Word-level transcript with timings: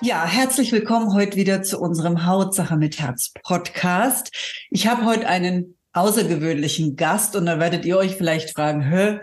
Ja, 0.00 0.26
herzlich 0.26 0.72
willkommen 0.72 1.14
heute 1.14 1.36
wieder 1.36 1.62
zu 1.62 1.80
unserem 1.80 2.26
Hautsache 2.26 2.76
mit 2.76 2.98
Herz 3.00 3.32
Podcast. 3.42 4.30
Ich 4.70 4.86
habe 4.86 5.04
heute 5.04 5.26
einen 5.26 5.78
außergewöhnlichen 5.92 6.96
Gast 6.96 7.36
und 7.36 7.46
da 7.46 7.60
werdet 7.60 7.84
ihr 7.84 7.96
euch 7.96 8.16
vielleicht 8.16 8.50
fragen, 8.50 8.82
hä, 8.82 9.20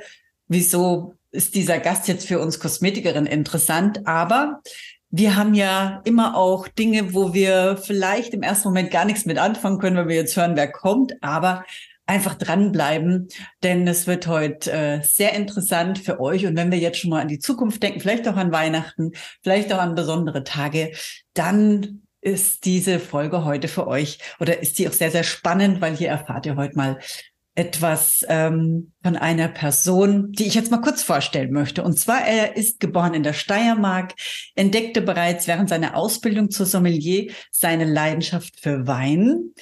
wieso 0.48 1.14
ist 1.32 1.56
dieser 1.56 1.80
Gast 1.80 2.08
jetzt 2.08 2.26
für 2.26 2.40
uns 2.40 2.60
Kosmetikerin 2.60 3.26
interessant? 3.26 4.08
Aber 4.08 4.62
wir 5.10 5.36
haben 5.36 5.54
ja 5.54 6.02
immer 6.06 6.38
auch 6.38 6.68
Dinge, 6.70 7.14
wo 7.14 7.34
wir 7.34 7.78
vielleicht 7.78 8.34
im 8.34 8.42
ersten 8.42 8.70
Moment 8.70 8.92
gar 8.92 9.06
nichts 9.06 9.26
mit 9.26 9.38
anfangen 9.38 9.78
können, 9.78 9.98
wenn 9.98 10.08
wir 10.08 10.16
jetzt 10.16 10.38
hören, 10.38 10.56
wer 10.56 10.72
kommt. 10.72 11.22
Aber 11.22 11.66
einfach 12.12 12.36
dranbleiben, 12.36 13.30
denn 13.64 13.88
es 13.88 14.06
wird 14.06 14.28
heute 14.28 14.70
äh, 14.70 15.02
sehr 15.02 15.34
interessant 15.34 15.98
für 15.98 16.20
euch. 16.20 16.46
Und 16.46 16.58
wenn 16.58 16.70
wir 16.70 16.78
jetzt 16.78 17.00
schon 17.00 17.10
mal 17.10 17.22
an 17.22 17.30
die 17.30 17.40
Zukunft 17.40 17.82
denken, 17.82 18.02
vielleicht 18.02 18.28
auch 18.28 18.36
an 18.36 18.52
Weihnachten, 18.52 19.14
vielleicht 19.42 19.72
auch 19.72 19.80
an 19.80 19.96
besondere 19.96 20.44
Tage, 20.44 20.92
dann 21.34 22.02
ist 22.20 22.66
diese 22.66 23.00
Folge 23.00 23.46
heute 23.46 23.70
für 23.70 23.88
euch 23.88 24.20
oder 24.42 24.62
ist 24.62 24.78
die 24.78 24.90
auch 24.90 24.94
sehr, 24.94 25.10
sehr 25.10 25.24
spannend, 25.24 25.80
weil 25.80 25.96
hier 25.96 26.10
erfahrt 26.10 26.46
ihr 26.46 26.58
heute 26.58 26.76
mal 26.76 27.00
etwas 27.56 28.26
ähm, 28.28 28.92
von 29.04 29.18
einer 29.18 29.48
Person, 29.48 30.32
die 30.32 30.46
ich 30.46 30.54
jetzt 30.54 30.72
mal 30.72 30.82
kurz 30.82 31.02
vorstellen 31.02 31.52
möchte. 31.52 31.84
Und 31.84 31.98
zwar, 31.98 32.26
er 32.26 32.56
ist 32.56 32.80
geboren 32.80 33.14
in 33.14 33.24
der 33.24 33.34
Steiermark, 33.34 34.14
entdeckte 34.56 35.02
bereits 35.02 35.48
während 35.48 35.70
seiner 35.70 35.96
Ausbildung 35.96 36.52
zur 36.52 36.66
Sommelier 36.66 37.32
seine 37.50 37.86
Leidenschaft 37.86 38.60
für 38.60 38.88
Wein. 38.88 39.54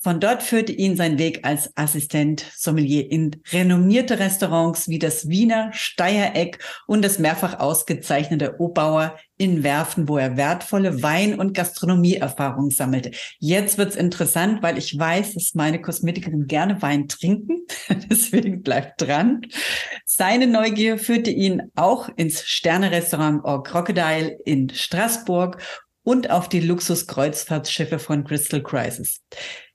Von 0.00 0.20
dort 0.20 0.42
führte 0.42 0.72
ihn 0.72 0.96
sein 0.96 1.18
Weg 1.18 1.44
als 1.44 1.76
Assistent 1.76 2.44
Sommelier 2.56 3.10
in 3.10 3.36
renommierte 3.52 4.18
Restaurants 4.18 4.88
wie 4.88 4.98
das 4.98 5.28
Wiener 5.28 5.70
Steiereck 5.72 6.58
und 6.86 7.04
das 7.04 7.18
mehrfach 7.18 7.60
ausgezeichnete 7.60 8.60
Obauer 8.60 9.16
in 9.38 9.62
Werfen, 9.62 10.08
wo 10.08 10.18
er 10.18 10.36
wertvolle 10.36 11.02
Wein- 11.02 11.38
und 11.38 11.54
Gastronomieerfahrungen 11.54 12.70
sammelte. 12.70 13.12
Jetzt 13.38 13.78
wird's 13.78 13.96
interessant, 13.96 14.62
weil 14.62 14.76
ich 14.78 14.98
weiß, 14.98 15.34
dass 15.34 15.54
meine 15.54 15.80
Kosmetikerin 15.80 16.46
gerne 16.46 16.82
Wein 16.82 17.08
trinken. 17.08 17.66
Deswegen 18.10 18.62
bleibt 18.62 18.87
dran. 18.96 19.42
Seine 20.04 20.46
Neugier 20.46 20.98
führte 20.98 21.30
ihn 21.30 21.70
auch 21.76 22.08
ins 22.16 22.42
Sternerestaurant 22.46 23.44
Or 23.44 23.62
Crocodile 23.62 24.38
in 24.44 24.70
Straßburg 24.70 25.60
und 26.02 26.30
auf 26.30 26.48
die 26.48 26.60
Luxuskreuzfahrtschiffe 26.60 27.98
von 27.98 28.24
Crystal 28.24 28.62
Crisis. 28.62 29.20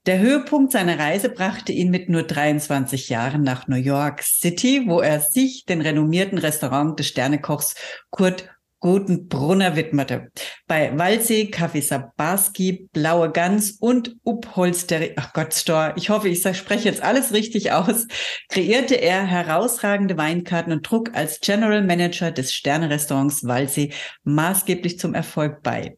Der 0.06 0.18
Höhepunkt 0.18 0.72
seiner 0.72 0.98
Reise 0.98 1.28
brachte 1.28 1.72
ihn 1.72 1.90
mit 1.90 2.08
nur 2.08 2.24
23 2.24 3.08
Jahren 3.08 3.42
nach 3.42 3.68
New 3.68 3.76
York 3.76 4.22
City, 4.22 4.82
wo 4.86 5.00
er 5.00 5.20
sich 5.20 5.64
den 5.64 5.80
renommierten 5.80 6.38
Restaurant 6.38 6.98
des 6.98 7.08
Sternekochs 7.08 7.74
Kurt 8.10 8.48
guten 8.84 9.28
Brunner 9.28 9.76
widmete. 9.76 10.30
Bei 10.66 10.92
Waldsee, 10.98 11.46
Kaffee 11.46 11.80
Sabarski, 11.80 12.90
Blaue 12.92 13.32
Gans 13.32 13.78
und 13.80 14.14
Upholsterie, 14.24 15.14
ach 15.16 15.32
Gott, 15.32 15.54
Store, 15.54 15.94
ich 15.96 16.10
hoffe, 16.10 16.28
ich 16.28 16.42
spreche 16.54 16.90
jetzt 16.90 17.02
alles 17.02 17.32
richtig 17.32 17.72
aus, 17.72 18.06
kreierte 18.50 18.96
er 18.96 19.24
herausragende 19.24 20.18
Weinkarten 20.18 20.70
und 20.70 20.84
trug 20.84 21.14
als 21.14 21.40
General 21.40 21.82
Manager 21.82 22.30
des 22.30 22.52
Sternerestaurants 22.52 23.44
Waldsee 23.44 23.90
maßgeblich 24.24 24.98
zum 24.98 25.14
Erfolg 25.14 25.62
bei. 25.62 25.96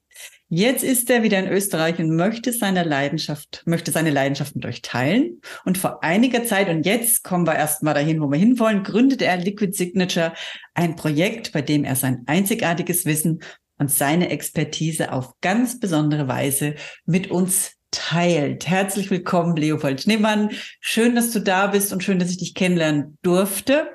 Jetzt 0.48 0.84
ist 0.84 1.10
er 1.10 1.24
wieder 1.24 1.40
in 1.40 1.48
Österreich 1.48 1.98
und 1.98 2.14
möchte 2.14 2.52
seine 2.52 2.84
Leidenschaft, 2.84 3.62
möchte 3.66 3.90
seine 3.90 4.10
Leidenschaft 4.10 4.54
mit 4.54 4.64
euch 4.64 4.80
teilen. 4.80 5.40
Und 5.64 5.76
vor 5.76 6.04
einiger 6.04 6.44
Zeit, 6.44 6.68
und 6.68 6.86
jetzt 6.86 7.24
kommen 7.24 7.48
wir 7.48 7.56
erstmal 7.56 7.94
dahin, 7.94 8.20
wo 8.20 8.30
wir 8.30 8.38
hinwollen, 8.38 8.84
gründete 8.84 9.24
er 9.24 9.38
Liquid 9.38 9.76
Signature, 9.76 10.34
ein 10.74 10.94
Projekt, 10.94 11.50
bei 11.52 11.62
dem 11.62 11.82
er 11.82 11.96
sein 11.96 12.22
einzigartiges 12.26 13.06
Wissen 13.06 13.40
und 13.78 13.90
seine 13.90 14.30
Expertise 14.30 15.12
auf 15.12 15.32
ganz 15.40 15.80
besondere 15.80 16.28
Weise 16.28 16.76
mit 17.06 17.28
uns 17.28 17.75
teilt. 17.96 18.68
Herzlich 18.68 19.10
willkommen, 19.10 19.56
Leopold 19.56 20.02
Schneemann. 20.02 20.50
Schön, 20.80 21.14
dass 21.14 21.30
du 21.30 21.40
da 21.40 21.66
bist 21.66 21.92
und 21.92 22.04
schön, 22.04 22.18
dass 22.18 22.30
ich 22.30 22.36
dich 22.36 22.54
kennenlernen 22.54 23.18
durfte. 23.22 23.88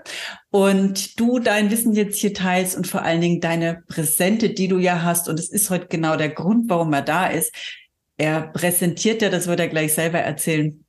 Und 0.49 1.19
du 1.19 1.39
dein 1.39 1.69
Wissen 1.69 1.93
jetzt 1.93 2.19
hier 2.19 2.33
teilst 2.33 2.75
und 2.75 2.87
vor 2.87 3.03
allen 3.03 3.21
Dingen 3.21 3.41
deine 3.41 3.83
Präsente, 3.87 4.49
die 4.49 4.67
du 4.67 4.79
ja 4.79 5.03
hast. 5.03 5.29
Und 5.29 5.39
es 5.39 5.49
ist 5.49 5.69
heute 5.69 5.87
genau 5.87 6.15
der 6.15 6.29
Grund, 6.29 6.69
warum 6.69 6.91
er 6.93 7.03
da 7.03 7.27
ist. 7.27 7.53
Er 8.17 8.41
präsentiert 8.41 9.21
ja, 9.21 9.29
das 9.29 9.47
wird 9.47 9.59
er 9.59 9.67
gleich 9.67 9.93
selber 9.93 10.19
erzählen, 10.19 10.83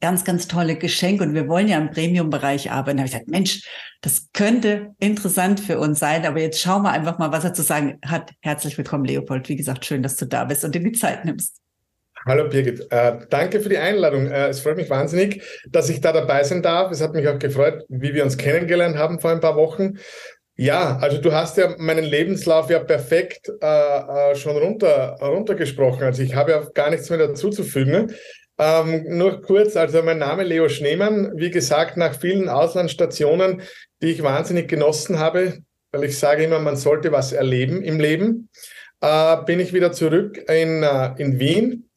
ganz, 0.00 0.24
ganz 0.24 0.48
tolle 0.48 0.76
Geschenke. 0.76 1.24
Und 1.24 1.34
wir 1.34 1.46
wollen 1.46 1.68
ja 1.68 1.78
im 1.78 1.90
Premium-Bereich 1.90 2.70
arbeiten. 2.70 2.96
Da 2.96 3.02
habe 3.02 3.08
ich 3.08 3.12
gesagt, 3.12 3.28
Mensch, 3.28 3.68
das 4.00 4.28
könnte 4.32 4.94
interessant 4.98 5.60
für 5.60 5.78
uns 5.78 5.98
sein. 5.98 6.24
Aber 6.24 6.40
jetzt 6.40 6.60
schauen 6.60 6.82
wir 6.82 6.90
einfach 6.90 7.18
mal, 7.18 7.32
was 7.32 7.44
er 7.44 7.52
zu 7.52 7.62
sagen 7.62 7.98
hat. 8.04 8.32
Herzlich 8.40 8.78
willkommen, 8.78 9.04
Leopold. 9.04 9.48
Wie 9.50 9.56
gesagt, 9.56 9.84
schön, 9.84 10.02
dass 10.02 10.16
du 10.16 10.24
da 10.24 10.44
bist 10.44 10.64
und 10.64 10.74
dir 10.74 10.82
die 10.82 10.92
Zeit 10.92 11.26
nimmst. 11.26 11.60
Hallo 12.26 12.50
Birgit, 12.50 12.86
äh, 12.90 13.18
danke 13.30 13.60
für 13.60 13.70
die 13.70 13.78
Einladung. 13.78 14.26
Äh, 14.26 14.48
es 14.48 14.60
freut 14.60 14.76
mich 14.76 14.90
wahnsinnig, 14.90 15.42
dass 15.70 15.88
ich 15.88 16.02
da 16.02 16.12
dabei 16.12 16.44
sein 16.44 16.62
darf. 16.62 16.92
Es 16.92 17.00
hat 17.00 17.14
mich 17.14 17.26
auch 17.26 17.38
gefreut, 17.38 17.84
wie 17.88 18.12
wir 18.12 18.24
uns 18.24 18.36
kennengelernt 18.36 18.98
haben 18.98 19.20
vor 19.20 19.30
ein 19.30 19.40
paar 19.40 19.56
Wochen. 19.56 19.98
Ja, 20.54 20.98
also 20.98 21.18
du 21.18 21.32
hast 21.32 21.56
ja 21.56 21.74
meinen 21.78 22.04
Lebenslauf 22.04 22.68
ja 22.68 22.80
perfekt 22.80 23.50
äh, 23.62 23.66
äh 23.66 24.34
schon 24.34 24.58
runter, 24.58 25.16
runtergesprochen. 25.22 26.02
Also 26.02 26.22
ich 26.22 26.34
habe 26.34 26.50
ja 26.50 26.62
gar 26.74 26.90
nichts 26.90 27.08
mehr 27.08 27.18
dazuzufügen. 27.18 28.14
Ähm, 28.58 29.04
nur 29.16 29.40
kurz, 29.40 29.74
also 29.74 30.02
mein 30.02 30.18
Name 30.18 30.44
Leo 30.44 30.68
Schneemann. 30.68 31.32
Wie 31.36 31.50
gesagt, 31.50 31.96
nach 31.96 32.20
vielen 32.20 32.50
Auslandsstationen, 32.50 33.62
die 34.02 34.08
ich 34.08 34.22
wahnsinnig 34.22 34.68
genossen 34.68 35.18
habe, 35.18 35.60
weil 35.92 36.04
ich 36.04 36.18
sage 36.18 36.44
immer, 36.44 36.58
man 36.58 36.76
sollte 36.76 37.12
was 37.12 37.32
erleben 37.32 37.80
im 37.80 37.98
Leben, 37.98 38.50
äh, 39.00 39.36
bin 39.46 39.58
ich 39.58 39.72
wieder 39.72 39.92
zurück 39.92 40.36
in, 40.50 40.82
äh, 40.82 41.14
in 41.16 41.40
Wien 41.40 41.89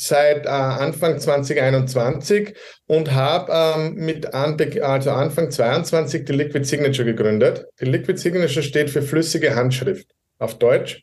seit 0.00 0.46
äh, 0.46 0.48
Anfang 0.48 1.18
2021 1.18 2.54
und 2.86 3.12
habe 3.12 3.52
ähm, 3.52 3.94
mit 3.96 4.32
Anbe 4.32 4.82
also 4.84 5.10
Anfang 5.10 5.50
22 5.50 6.24
die 6.24 6.32
Liquid 6.32 6.64
Signature 6.64 7.04
gegründet. 7.04 7.66
Die 7.80 7.84
Liquid 7.84 8.16
Signature 8.16 8.62
steht 8.62 8.90
für 8.90 9.02
flüssige 9.02 9.56
Handschrift 9.56 10.08
auf 10.38 10.56
Deutsch. 10.58 11.02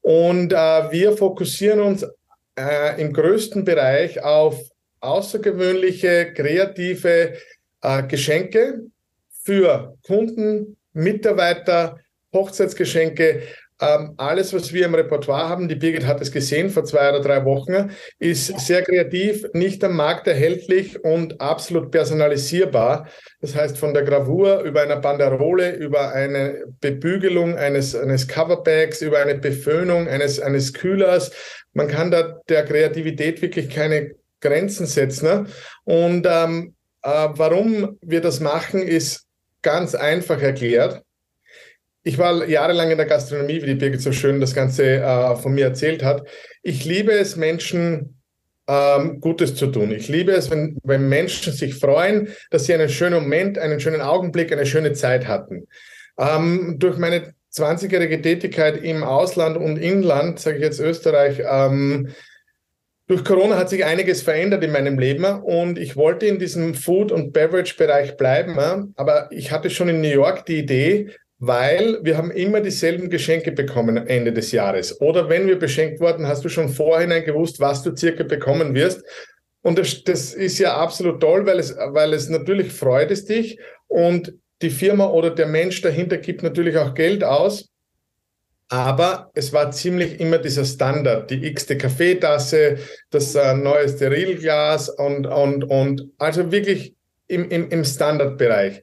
Und 0.00 0.52
äh, 0.52 0.56
wir 0.56 1.14
fokussieren 1.14 1.80
uns 1.80 2.06
äh, 2.58 3.00
im 3.00 3.12
größten 3.12 3.64
Bereich 3.64 4.22
auf 4.22 4.62
außergewöhnliche, 5.00 6.32
kreative 6.32 7.34
äh, 7.82 8.02
Geschenke 8.04 8.80
für 9.42 9.94
Kunden, 10.06 10.78
Mitarbeiter, 10.94 12.00
Hochzeitsgeschenke, 12.32 13.42
ähm, 13.80 14.14
alles, 14.16 14.54
was 14.54 14.72
wir 14.72 14.86
im 14.86 14.94
Repertoire 14.94 15.48
haben, 15.48 15.68
die 15.68 15.74
Birgit 15.74 16.06
hat 16.06 16.20
es 16.22 16.32
gesehen 16.32 16.70
vor 16.70 16.84
zwei 16.84 17.10
oder 17.10 17.20
drei 17.20 17.44
Wochen, 17.44 17.90
ist 18.18 18.48
ja. 18.48 18.58
sehr 18.58 18.82
kreativ, 18.82 19.44
nicht 19.52 19.84
am 19.84 19.96
Markt 19.96 20.26
erhältlich 20.26 21.04
und 21.04 21.40
absolut 21.40 21.90
personalisierbar. 21.90 23.08
Das 23.40 23.54
heißt, 23.54 23.76
von 23.76 23.92
der 23.92 24.04
Gravur 24.04 24.60
über 24.60 24.80
eine 24.80 24.96
Banderole, 24.96 25.74
über 25.74 26.12
eine 26.12 26.64
Bebügelung 26.80 27.56
eines, 27.56 27.94
eines 27.94 28.26
Coverbags, 28.26 29.02
über 29.02 29.18
eine 29.18 29.34
Beföhnung 29.34 30.08
eines, 30.08 30.40
eines 30.40 30.72
Kühlers. 30.72 31.32
Man 31.74 31.88
kann 31.88 32.10
da 32.10 32.40
der 32.48 32.64
Kreativität 32.64 33.42
wirklich 33.42 33.68
keine 33.68 34.12
Grenzen 34.40 34.86
setzen. 34.86 35.26
Ne? 35.26 35.46
Und 35.84 36.26
ähm, 36.26 36.74
äh, 37.02 37.28
warum 37.32 37.98
wir 38.00 38.22
das 38.22 38.40
machen, 38.40 38.80
ist 38.80 39.26
ganz 39.60 39.94
einfach 39.94 40.40
erklärt 40.40 41.02
ich 42.06 42.18
war 42.18 42.46
jahrelang 42.46 42.92
in 42.92 42.98
der 42.98 43.06
Gastronomie, 43.06 43.60
wie 43.62 43.66
die 43.66 43.74
Birgit 43.74 44.00
so 44.00 44.12
schön 44.12 44.40
das 44.40 44.54
Ganze 44.54 45.00
äh, 45.00 45.34
von 45.34 45.52
mir 45.52 45.64
erzählt 45.64 46.04
hat. 46.04 46.22
Ich 46.62 46.84
liebe 46.84 47.10
es, 47.10 47.34
Menschen 47.34 48.20
ähm, 48.68 49.20
Gutes 49.20 49.56
zu 49.56 49.66
tun. 49.66 49.90
Ich 49.90 50.06
liebe 50.06 50.30
es, 50.30 50.48
wenn, 50.48 50.78
wenn 50.84 51.08
Menschen 51.08 51.52
sich 51.52 51.74
freuen, 51.74 52.28
dass 52.50 52.66
sie 52.66 52.74
einen 52.74 52.88
schönen 52.88 53.24
Moment, 53.24 53.58
einen 53.58 53.80
schönen 53.80 54.00
Augenblick, 54.00 54.52
eine 54.52 54.66
schöne 54.66 54.92
Zeit 54.92 55.26
hatten. 55.26 55.66
Ähm, 56.16 56.76
durch 56.78 56.96
meine 56.96 57.34
20-jährige 57.52 58.22
Tätigkeit 58.22 58.76
im 58.84 59.02
Ausland 59.02 59.56
und 59.56 59.76
Inland, 59.76 60.38
sage 60.38 60.58
ich 60.58 60.62
jetzt 60.62 60.78
Österreich, 60.78 61.42
ähm, 61.44 62.10
durch 63.08 63.24
Corona 63.24 63.56
hat 63.56 63.68
sich 63.68 63.84
einiges 63.84 64.22
verändert 64.22 64.62
in 64.62 64.70
meinem 64.70 64.96
Leben 64.96 65.24
und 65.24 65.76
ich 65.76 65.96
wollte 65.96 66.26
in 66.26 66.38
diesem 66.38 66.74
Food- 66.74 67.10
und 67.10 67.32
Beverage-Bereich 67.32 68.16
bleiben, 68.16 68.94
aber 68.96 69.28
ich 69.32 69.50
hatte 69.50 69.70
schon 69.70 69.88
in 69.88 70.00
New 70.00 70.08
York 70.08 70.46
die 70.46 70.58
Idee, 70.58 71.10
weil 71.38 71.98
wir 72.02 72.16
haben 72.16 72.30
immer 72.30 72.60
dieselben 72.60 73.10
Geschenke 73.10 73.52
bekommen 73.52 73.96
Ende 73.96 74.32
des 74.32 74.52
Jahres. 74.52 75.00
Oder 75.00 75.28
wenn 75.28 75.46
wir 75.46 75.58
beschenkt 75.58 76.00
wurden, 76.00 76.26
hast 76.26 76.44
du 76.44 76.48
schon 76.48 76.68
vorhinein 76.68 77.24
gewusst, 77.24 77.60
was 77.60 77.82
du 77.82 77.94
circa 77.94 78.24
bekommen 78.24 78.74
wirst. 78.74 79.02
Und 79.62 79.78
das, 79.78 80.02
das 80.04 80.32
ist 80.32 80.58
ja 80.58 80.76
absolut 80.76 81.20
toll, 81.20 81.44
weil 81.44 81.58
es, 81.58 81.76
weil 81.76 82.14
es 82.14 82.28
natürlich 82.28 82.72
freut 82.72 83.10
es 83.10 83.24
dich 83.24 83.58
und 83.88 84.32
die 84.62 84.70
Firma 84.70 85.10
oder 85.10 85.30
der 85.30 85.46
Mensch 85.46 85.82
dahinter 85.82 86.16
gibt 86.18 86.42
natürlich 86.42 86.76
auch 86.78 86.94
Geld 86.94 87.22
aus. 87.22 87.68
Aber 88.68 89.30
es 89.34 89.52
war 89.52 89.70
ziemlich 89.70 90.18
immer 90.18 90.38
dieser 90.38 90.64
Standard, 90.64 91.30
die 91.30 91.44
x-te 91.46 91.76
Kaffeetasse, 91.76 92.78
das 93.10 93.34
äh, 93.34 93.54
neue 93.54 93.88
Sterilglas 93.88 94.88
und, 94.88 95.26
und, 95.26 95.64
und 95.64 96.10
also 96.18 96.50
wirklich 96.50 96.94
im, 97.28 97.48
im, 97.50 97.68
im 97.68 97.84
Standardbereich. 97.84 98.82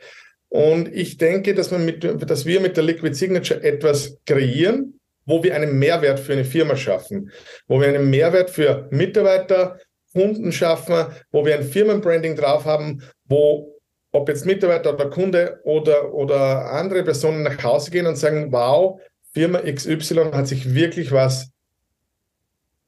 Und 0.54 0.94
ich 0.94 1.18
denke, 1.18 1.56
dass, 1.56 1.72
man 1.72 1.84
mit, 1.84 2.04
dass 2.04 2.46
wir 2.46 2.60
mit 2.60 2.78
der 2.78 2.84
Liquid 2.84 3.16
Signature 3.16 3.64
etwas 3.64 4.20
kreieren, 4.28 5.00
wo 5.26 5.42
wir 5.42 5.56
einen 5.56 5.80
Mehrwert 5.80 6.20
für 6.20 6.34
eine 6.34 6.46
Firma 6.46 6.76
schaffen, 6.76 7.32
wo 7.68 7.82
wir 7.82 7.88
einen 7.88 8.08
Mehrwert 8.08 8.52
für 8.52 8.88
Mitarbeiter, 8.92 9.80
Kunden 10.12 10.52
schaffen, 10.52 11.08
wo 11.32 11.44
wir 11.44 11.56
ein 11.56 11.64
Firmenbranding 11.64 12.36
drauf 12.36 12.66
haben, 12.66 13.02
wo 13.26 13.74
ob 14.12 14.30
jetzt 14.30 14.46
Mitarbeiter 14.46 14.94
oder 14.94 15.10
Kunde 15.10 15.60
oder, 15.64 16.14
oder 16.14 16.70
andere 16.72 17.04
Personen 17.04 17.42
nach 17.42 17.64
Hause 17.64 17.90
gehen 17.90 18.06
und 18.06 18.16
sagen, 18.16 18.52
wow, 18.52 19.02
Firma 19.34 19.60
XY 19.60 20.34
hat 20.34 20.48
sich 20.48 20.76
wirklich 20.76 21.12
was, 21.12 21.50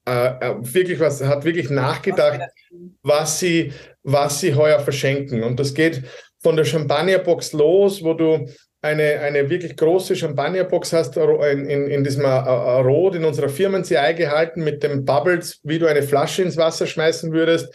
äh, 0.08 0.28
äh 0.28 0.56
wirklich 0.60 1.00
was, 1.00 1.24
hat 1.24 1.46
wirklich 1.46 1.72
nachgedacht, 1.72 2.42
was 3.02 3.40
sie, 3.40 3.74
was 4.04 4.40
sie 4.40 4.54
heuer 4.54 4.80
verschenken. 4.82 5.42
Und 5.42 5.60
das 5.60 5.74
geht 5.74 6.04
von 6.45 6.56
der 6.56 6.63
Champagnerbox 6.63 7.53
los, 7.53 8.03
wo 8.03 8.13
du 8.13 8.47
eine, 8.83 9.19
eine 9.19 9.50
wirklich 9.50 9.75
große 9.75 10.15
Champagnerbox 10.15 10.94
hast, 10.94 11.18
in, 11.18 11.65
in, 11.65 11.88
in 11.88 12.03
diesem 12.03 12.24
äh, 12.24 12.27
äh, 12.27 12.81
Rot 12.81 13.15
in 13.15 13.25
unserer 13.25 13.50
Firmen-CI 13.50 14.13
gehalten 14.15 14.63
mit 14.63 14.83
den 14.83 15.06
Bubbles, 15.06 15.59
wie 15.63 15.80
du 15.80 15.88
eine 15.88 16.03
Flasche 16.03 16.44
ins 16.44 16.56
Wasser 16.56 16.86
schmeißen 16.86 17.33
würdest. 17.33 17.74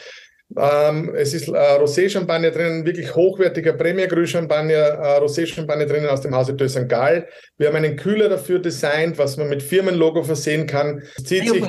Ähm, 0.56 1.12
es 1.16 1.34
ist 1.34 1.48
äh, 1.48 1.78
Rosé-Champagner 1.80 2.52
drinnen, 2.52 2.86
wirklich 2.86 3.12
hochwertiger 3.16 3.72
Premier 3.72 4.06
Cru 4.06 4.24
Champagner, 4.24 4.74
äh, 4.74 5.18
Rosé-Champagner 5.18 5.86
drinnen 5.86 6.08
aus 6.08 6.20
dem 6.20 6.32
Hause 6.32 6.54
de 6.54 6.68
St. 6.68 6.88
Gall. 6.88 7.26
Wir 7.58 7.66
haben 7.66 7.76
einen 7.76 7.96
Kühler 7.96 8.28
dafür 8.28 8.60
designt, 8.60 9.18
was 9.18 9.36
man 9.36 9.48
mit 9.48 9.64
Firmenlogo 9.64 10.22
versehen 10.22 10.68
kann. 10.68 11.02
Es 11.16 11.24
zieht 11.24 11.48
sich 11.48 11.64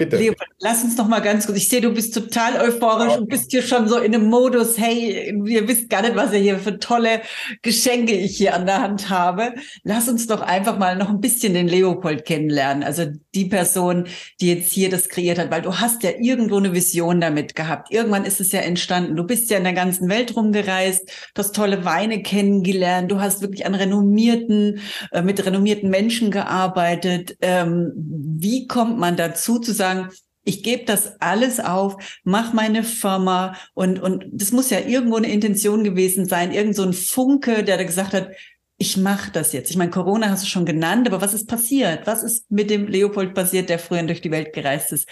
Bitte. 0.00 0.16
Leopold, 0.16 0.48
lass 0.60 0.82
uns 0.82 0.96
noch 0.96 1.08
mal 1.08 1.20
ganz 1.20 1.44
kurz. 1.44 1.58
Ich 1.58 1.68
sehe, 1.68 1.82
du 1.82 1.92
bist 1.92 2.14
total 2.14 2.58
euphorisch 2.58 3.18
und 3.18 3.28
bist 3.28 3.50
hier 3.50 3.60
schon 3.60 3.86
so 3.86 3.98
in 3.98 4.14
einem 4.14 4.30
Modus. 4.30 4.78
Hey, 4.78 5.30
ihr 5.44 5.68
wisst 5.68 5.90
gar 5.90 6.00
nicht, 6.00 6.16
was 6.16 6.32
ihr 6.32 6.38
hier 6.38 6.58
für 6.58 6.78
tolle 6.78 7.20
Geschenke 7.60 8.14
ich 8.14 8.38
hier 8.38 8.54
an 8.54 8.64
der 8.64 8.80
Hand 8.80 9.10
habe. 9.10 9.52
Lass 9.82 10.08
uns 10.08 10.26
doch 10.26 10.40
einfach 10.40 10.78
mal 10.78 10.96
noch 10.96 11.10
ein 11.10 11.20
bisschen 11.20 11.52
den 11.52 11.68
Leopold 11.68 12.24
kennenlernen. 12.24 12.82
Also 12.82 13.08
die 13.34 13.44
Person, 13.44 14.06
die 14.40 14.48
jetzt 14.48 14.72
hier 14.72 14.88
das 14.88 15.10
kreiert 15.10 15.38
hat, 15.38 15.50
weil 15.50 15.60
du 15.60 15.78
hast 15.80 16.02
ja 16.02 16.12
irgendwo 16.18 16.56
eine 16.56 16.72
Vision 16.72 17.20
damit 17.20 17.54
gehabt. 17.54 17.92
Irgendwann 17.92 18.24
ist 18.24 18.40
es 18.40 18.52
ja 18.52 18.60
entstanden. 18.60 19.16
Du 19.16 19.24
bist 19.24 19.50
ja 19.50 19.58
in 19.58 19.64
der 19.64 19.74
ganzen 19.74 20.08
Welt 20.08 20.34
rumgereist, 20.34 21.10
du 21.34 21.42
hast 21.42 21.54
tolle 21.54 21.84
Weine 21.84 22.22
kennengelernt, 22.22 23.12
du 23.12 23.20
hast 23.20 23.42
wirklich 23.42 23.66
an 23.66 23.74
renommierten, 23.74 24.80
äh, 25.12 25.20
mit 25.20 25.44
renommierten 25.44 25.90
Menschen 25.90 26.30
gearbeitet. 26.30 27.36
Ähm, 27.42 27.92
wie 27.94 28.66
kommt 28.66 28.98
man 28.98 29.16
dazu 29.16 29.58
zu 29.58 29.74
sagen, 29.74 29.89
sagen, 29.90 30.08
ich 30.44 30.62
gebe 30.62 30.84
das 30.84 31.20
alles 31.20 31.60
auf, 31.60 32.20
mach 32.24 32.52
meine 32.52 32.82
Firma 32.82 33.56
und, 33.74 34.00
und 34.00 34.24
das 34.32 34.52
muss 34.52 34.70
ja 34.70 34.80
irgendwo 34.80 35.16
eine 35.16 35.30
Intention 35.30 35.84
gewesen 35.84 36.26
sein, 36.26 36.52
irgend 36.52 36.74
so 36.76 36.82
ein 36.82 36.92
Funke, 36.92 37.62
der 37.62 37.76
da 37.76 37.84
gesagt 37.84 38.14
hat, 38.14 38.30
ich 38.78 38.96
mache 38.96 39.30
das 39.30 39.52
jetzt. 39.52 39.70
Ich 39.70 39.76
meine, 39.76 39.90
Corona 39.90 40.30
hast 40.30 40.44
du 40.44 40.48
schon 40.48 40.64
genannt, 40.64 41.06
aber 41.06 41.20
was 41.20 41.34
ist 41.34 41.46
passiert? 41.46 42.06
Was 42.06 42.22
ist 42.22 42.50
mit 42.50 42.70
dem 42.70 42.86
Leopold 42.86 43.34
passiert, 43.34 43.68
der 43.68 43.78
früher 43.78 44.02
durch 44.04 44.22
die 44.22 44.30
Welt 44.30 44.54
gereist 44.54 44.92
ist? 44.92 45.06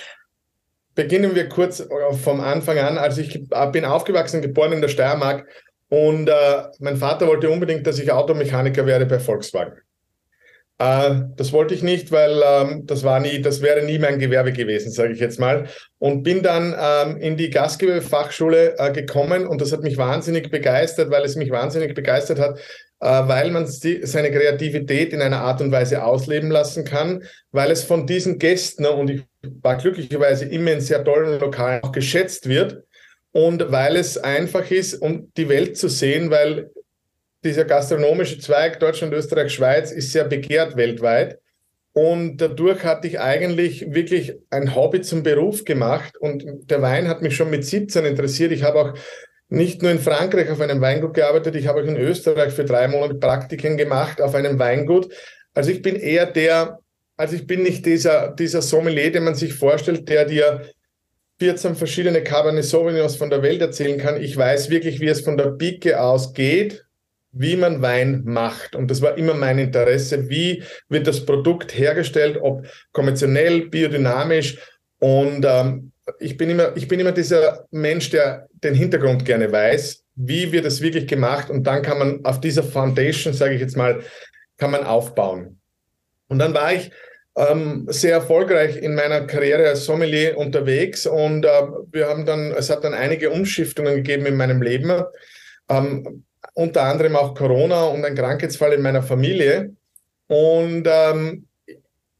Beginnen 0.95 1.35
wir 1.35 1.51
kurz 1.51 1.87
vom 2.25 2.41
Anfang 2.41 2.79
an. 2.79 2.97
Also 2.97 3.21
ich 3.21 3.47
bin 3.73 3.85
aufgewachsen, 3.85 4.41
geboren 4.41 4.73
in 4.73 4.81
der 4.81 4.89
Steiermark 4.89 5.47
und 5.91 6.29
äh, 6.29 6.63
mein 6.81 6.97
Vater 6.97 7.27
wollte 7.27 7.51
unbedingt, 7.51 7.87
dass 7.87 7.99
ich 7.99 8.11
Automechaniker 8.11 8.87
werde 8.87 9.05
bei 9.05 9.19
Volkswagen. 9.19 9.75
Äh, 10.79 11.23
das 11.37 11.53
wollte 11.53 11.75
ich 11.75 11.83
nicht, 11.83 12.13
weil 12.13 12.41
ähm, 12.45 12.87
das 12.87 13.03
war 13.03 13.19
nie, 13.19 13.43
das 13.43 13.63
wäre 13.63 13.85
nie 13.85 13.99
mein 13.99 14.19
Gewerbe 14.19 14.53
gewesen, 14.53 14.93
sage 14.93 15.13
ich 15.13 15.19
jetzt 15.19 15.41
mal. 15.41 15.67
Und 15.99 16.23
bin 16.23 16.43
dann 16.43 16.75
ähm, 16.79 17.17
in 17.17 17.37
die 17.37 17.51
Gastgewerbefachschule 17.51 18.79
äh, 18.79 18.93
gekommen 18.93 19.47
und 19.47 19.61
das 19.61 19.73
hat 19.73 19.83
mich 19.83 19.99
wahnsinnig 19.99 20.51
begeistert, 20.51 21.11
weil 21.11 21.25
es 21.25 21.35
mich 21.35 21.51
wahnsinnig 21.51 21.95
begeistert 21.95 22.39
hat, 22.39 22.61
äh, 23.01 23.29
weil 23.29 23.51
man 23.51 23.67
seine 23.67 24.31
Kreativität 24.31 25.13
in 25.13 25.21
einer 25.21 25.41
Art 25.41 25.61
und 25.61 25.73
Weise 25.73 26.05
ausleben 26.05 26.51
lassen 26.51 26.85
kann, 26.85 27.25
weil 27.51 27.73
es 27.73 27.83
von 27.83 28.07
diesen 28.07 28.39
Gästen 28.39 28.87
und 28.87 29.11
ich 29.11 29.23
war 29.63 29.77
glücklicherweise 29.77 30.45
immer 30.45 30.73
in 30.73 30.81
sehr 30.81 31.03
tollen 31.05 31.41
Lokalen 31.41 31.83
auch 31.83 31.93
geschätzt 31.93 32.49
wird 32.49 32.85
und 33.33 33.73
weil 33.73 33.97
es 33.97 34.17
einfach 34.17 34.71
ist, 34.71 34.95
um 34.95 35.33
die 35.37 35.49
Welt 35.49 35.77
zu 35.77 35.89
sehen, 35.89 36.31
weil 36.31 36.71
dieser 37.45 37.65
gastronomische 37.65 38.39
Zweig 38.39 38.81
Deutschland, 38.81 39.13
Österreich, 39.13 39.53
Schweiz 39.53 39.93
ist 39.93 40.13
sehr 40.13 40.25
begehrt 40.25 40.77
weltweit. 40.77 41.39
Und 41.93 42.37
dadurch 42.37 42.85
hatte 42.85 43.09
ich 43.09 43.19
eigentlich 43.19 43.93
wirklich 43.93 44.35
ein 44.51 44.75
Hobby 44.75 45.01
zum 45.01 45.23
Beruf 45.23 45.65
gemacht. 45.65 46.17
Und 46.19 46.71
der 46.71 46.83
Wein 46.83 47.09
hat 47.09 47.23
mich 47.23 47.35
schon 47.35 47.51
mit 47.51 47.65
17 47.65 48.05
interessiert. 48.05 48.53
Ich 48.53 48.63
habe 48.63 48.79
auch 48.81 48.95
nicht 49.49 49.83
nur 49.83 49.91
in 49.91 49.99
Frankreich 49.99 50.51
auf 50.51 50.61
einem 50.61 50.81
Weingut 50.81 51.15
gearbeitet, 51.15 51.57
ich 51.57 51.67
habe 51.67 51.81
auch 51.81 51.87
in 51.87 51.97
Österreich 51.97 52.53
für 52.53 52.65
drei 52.65 52.87
Monate 52.87 53.15
Praktiken 53.15 53.77
gemacht 53.77 54.21
auf 54.21 54.35
einem 54.35 54.59
Weingut. 54.59 55.13
Also 55.55 55.71
ich 55.71 55.81
bin 55.81 55.97
eher 55.97 56.27
der, 56.27 56.81
also 57.17 57.35
ich 57.35 57.47
bin 57.47 57.63
nicht 57.63 57.87
dieser, 57.87 58.29
dieser 58.33 58.63
Sommelier, 58.63 59.11
den 59.11 59.25
man 59.25 59.35
sich 59.35 59.55
vorstellt, 59.55 60.09
der 60.09 60.27
dir 60.27 60.63
14 61.41 61.77
verschiedene 61.77 62.23
Cabernet 62.23 62.65
Sauvignons 62.65 63.17
von 63.17 63.31
der 63.31 63.43
Welt 63.43 63.63
erzählen 63.63 63.99
kann. 63.99 64.21
Ich 64.21 64.37
weiß 64.37 64.71
wirklich, 64.71 65.01
wie 65.01 65.09
es 65.09 65.23
von 65.23 65.37
der 65.37 65.53
Pike 65.53 66.01
aus 66.01 66.35
geht, 66.35 66.85
wie 67.33 67.57
man 67.57 67.83
Wein 67.83 68.23
macht. 68.25 68.75
Und 68.75 68.91
das 68.91 69.03
war 69.03 69.17
immer 69.19 69.35
mein 69.35 69.59
Interesse. 69.59 70.29
Wie 70.29 70.63
wird 70.89 71.07
das 71.07 71.25
Produkt 71.25 71.77
hergestellt, 71.77 72.39
ob 72.41 72.67
konventionell, 72.93 73.69
biodynamisch. 73.69 74.59
Und 74.99 75.45
ähm, 75.45 75.93
ich, 76.19 76.37
bin 76.37 76.51
immer, 76.51 76.77
ich 76.77 76.89
bin 76.89 77.01
immer 77.01 77.13
dieser 77.13 77.67
Mensch, 77.71 78.11
der 78.11 78.49
den 78.53 78.75
Hintergrund 78.75 79.25
gerne 79.25 79.51
weiß. 79.51 80.05
Wie 80.17 80.51
wird 80.53 80.65
es 80.65 80.81
wirklich 80.81 81.07
gemacht? 81.07 81.51
Und 81.51 81.65
dann 81.65 81.83
kann 81.83 81.99
man 81.99 82.25
auf 82.25 82.41
dieser 82.41 82.63
Foundation, 82.63 83.33
sage 83.33 83.55
ich 83.55 83.61
jetzt 83.61 83.77
mal, 83.77 84.03
kann 84.57 84.71
man 84.71 84.85
aufbauen. 84.85 85.61
Und 86.29 86.41
dann 86.41 86.55
war 86.55 86.73
ich 86.73 86.91
ähm, 87.37 87.87
sehr 87.89 88.13
erfolgreich 88.13 88.77
in 88.77 88.95
meiner 88.95 89.27
Karriere 89.27 89.69
als 89.69 89.85
Sommelier 89.85 90.37
unterwegs 90.37 91.07
und 91.07 91.45
äh, 91.45 91.49
wir 91.93 92.09
haben 92.09 92.27
dann, 92.27 92.53
es 92.53 92.69
hat 92.69 92.83
dann 92.83 92.95
einige 92.95 93.31
Umschiftungen 93.31 93.95
gegeben 93.97 94.27
in 94.27 94.37
meinem 94.37 94.61
Leben. 94.61 95.05
Ähm, 95.69 96.25
unter 96.59 96.83
anderem 96.83 97.15
auch 97.15 97.37
Corona 97.37 97.85
und 97.85 98.05
ein 98.05 98.17
Krankheitsfall 98.17 98.73
in 98.73 98.83
meiner 98.83 99.05
Familie. 99.05 99.77
Und 100.27 100.89
ähm, 100.91 101.47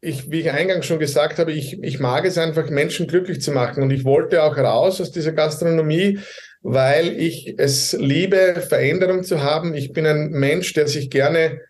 ich, 0.01 0.31
wie 0.31 0.41
ich 0.41 0.53
eingangs 0.53 0.87
schon 0.87 1.01
gesagt 1.01 1.41
habe, 1.41 1.51
ich, 1.51 1.83
ich 1.83 1.99
mag 1.99 2.25
es 2.25 2.39
einfach, 2.39 2.71
Menschen 2.71 3.09
glücklich 3.09 3.41
zu 3.41 3.51
machen. 3.51 3.83
Und 3.83 3.91
ich 3.91 4.05
wollte 4.05 4.45
auch 4.45 4.57
raus 4.57 5.01
aus 5.01 5.11
dieser 5.11 5.33
Gastronomie, 5.33 6.21
weil 6.63 7.21
ich 7.21 7.57
es 7.59 7.95
liebe, 7.95 8.65
Veränderung 8.69 9.25
zu 9.25 9.43
haben. 9.43 9.75
Ich 9.75 9.93
bin 9.93 10.07
ein 10.07 10.31
Mensch, 10.31 10.73
der 10.73 10.87
sich 10.87 11.11
gerne 11.11 11.61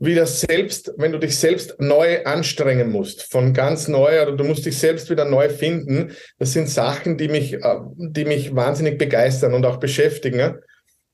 wieder 0.00 0.26
selbst, 0.26 0.92
wenn 0.96 1.12
du 1.12 1.18
dich 1.18 1.38
selbst 1.38 1.76
neu 1.78 2.24
anstrengen 2.24 2.90
musst, 2.90 3.30
von 3.30 3.54
ganz 3.54 3.86
neu 3.86 4.22
oder 4.22 4.32
du 4.32 4.42
musst 4.42 4.66
dich 4.66 4.76
selbst 4.76 5.08
wieder 5.08 5.24
neu 5.24 5.50
finden, 5.50 6.16
das 6.40 6.52
sind 6.52 6.68
Sachen, 6.68 7.16
die 7.16 7.28
mich, 7.28 7.52
äh, 7.62 7.76
die 7.96 8.24
mich 8.24 8.56
wahnsinnig 8.56 8.98
begeistern 8.98 9.54
und 9.54 9.64
auch 9.64 9.76
beschäftigen. 9.76 10.56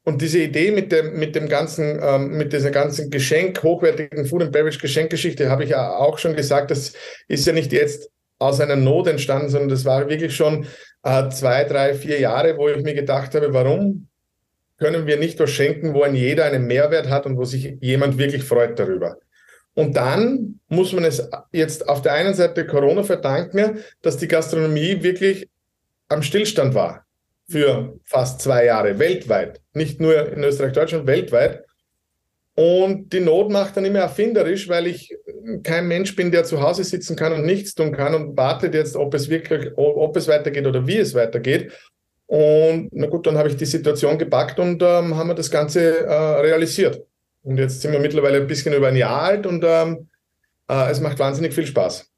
Und 0.06 0.22
diese 0.22 0.38
Idee 0.38 0.70
mit 0.70 0.92
dem, 0.92 1.18
mit 1.18 1.34
dem 1.34 1.48
ganzen, 1.48 1.98
ähm, 2.00 2.38
mit 2.38 2.52
dieser 2.52 2.70
ganzen 2.70 3.10
Geschenk, 3.10 3.64
hochwertigen 3.64 4.24
Food 4.24 4.42
and 4.42 4.52
Beverage 4.52 4.78
Geschenkgeschichte, 4.78 5.50
habe 5.50 5.64
ich 5.64 5.70
ja 5.70 5.96
auch 5.96 6.18
schon 6.18 6.36
gesagt, 6.36 6.70
das 6.70 6.92
ist 7.26 7.44
ja 7.44 7.52
nicht 7.52 7.72
jetzt 7.72 8.08
aus 8.38 8.60
einer 8.60 8.76
Not 8.76 9.08
entstanden, 9.08 9.48
sondern 9.48 9.68
das 9.68 9.84
war 9.84 10.08
wirklich 10.08 10.36
schon 10.36 10.64
äh, 11.02 11.28
zwei, 11.30 11.64
drei, 11.64 11.94
vier 11.94 12.20
Jahre, 12.20 12.56
wo 12.56 12.68
ich 12.68 12.84
mir 12.84 12.94
gedacht 12.94 13.34
habe, 13.34 13.52
warum 13.52 14.06
können 14.78 15.08
wir 15.08 15.16
nicht 15.16 15.40
was 15.40 15.50
schenken, 15.50 15.92
wo 15.92 16.04
ein 16.04 16.14
jeder 16.14 16.44
einen 16.44 16.68
Mehrwert 16.68 17.10
hat 17.10 17.26
und 17.26 17.36
wo 17.36 17.44
sich 17.44 17.76
jemand 17.80 18.16
wirklich 18.16 18.44
freut 18.44 18.78
darüber. 18.78 19.16
Und 19.74 19.96
dann 19.96 20.60
muss 20.68 20.92
man 20.92 21.02
es 21.02 21.28
jetzt 21.50 21.88
auf 21.88 22.00
der 22.00 22.12
einen 22.12 22.34
Seite 22.34 22.64
Corona 22.64 23.02
verdanken, 23.02 23.80
dass 24.02 24.18
die 24.18 24.28
Gastronomie 24.28 25.02
wirklich 25.02 25.48
am 26.08 26.22
Stillstand 26.22 26.74
war 26.74 27.05
für 27.48 27.98
fast 28.04 28.40
zwei 28.40 28.64
Jahre 28.64 28.98
weltweit, 28.98 29.60
nicht 29.72 30.00
nur 30.00 30.32
in 30.32 30.42
Österreich, 30.42 30.72
Deutschland, 30.72 31.06
weltweit. 31.06 31.64
Und 32.54 33.12
die 33.12 33.20
Not 33.20 33.50
macht 33.50 33.76
dann 33.76 33.84
immer 33.84 33.98
erfinderisch, 33.98 34.68
weil 34.68 34.86
ich 34.86 35.14
kein 35.62 35.86
Mensch 35.86 36.16
bin, 36.16 36.32
der 36.32 36.44
zu 36.44 36.62
Hause 36.62 36.84
sitzen 36.84 37.14
kann 37.14 37.32
und 37.32 37.44
nichts 37.44 37.74
tun 37.74 37.92
kann 37.92 38.14
und 38.14 38.36
wartet 38.36 38.74
jetzt, 38.74 38.96
ob 38.96 39.12
es 39.14 39.28
wirklich, 39.28 39.72
ob 39.76 40.16
es 40.16 40.26
weitergeht 40.26 40.66
oder 40.66 40.86
wie 40.86 40.96
es 40.96 41.14
weitergeht. 41.14 41.72
Und 42.26 42.88
na 42.92 43.06
gut, 43.06 43.26
dann 43.26 43.36
habe 43.36 43.48
ich 43.48 43.56
die 43.56 43.66
Situation 43.66 44.18
gepackt 44.18 44.58
und 44.58 44.82
ähm, 44.82 45.16
haben 45.16 45.28
wir 45.28 45.34
das 45.34 45.50
Ganze 45.50 46.06
äh, 46.06 46.12
realisiert. 46.12 47.02
Und 47.42 47.58
jetzt 47.58 47.82
sind 47.82 47.92
wir 47.92 48.00
mittlerweile 48.00 48.38
ein 48.38 48.46
bisschen 48.48 48.74
über 48.74 48.88
ein 48.88 48.96
Jahr 48.96 49.22
alt 49.22 49.46
und 49.46 49.62
ähm, 49.64 50.08
äh, 50.68 50.90
es 50.90 51.00
macht 51.00 51.18
wahnsinnig 51.18 51.54
viel 51.54 51.66
Spaß. 51.66 52.10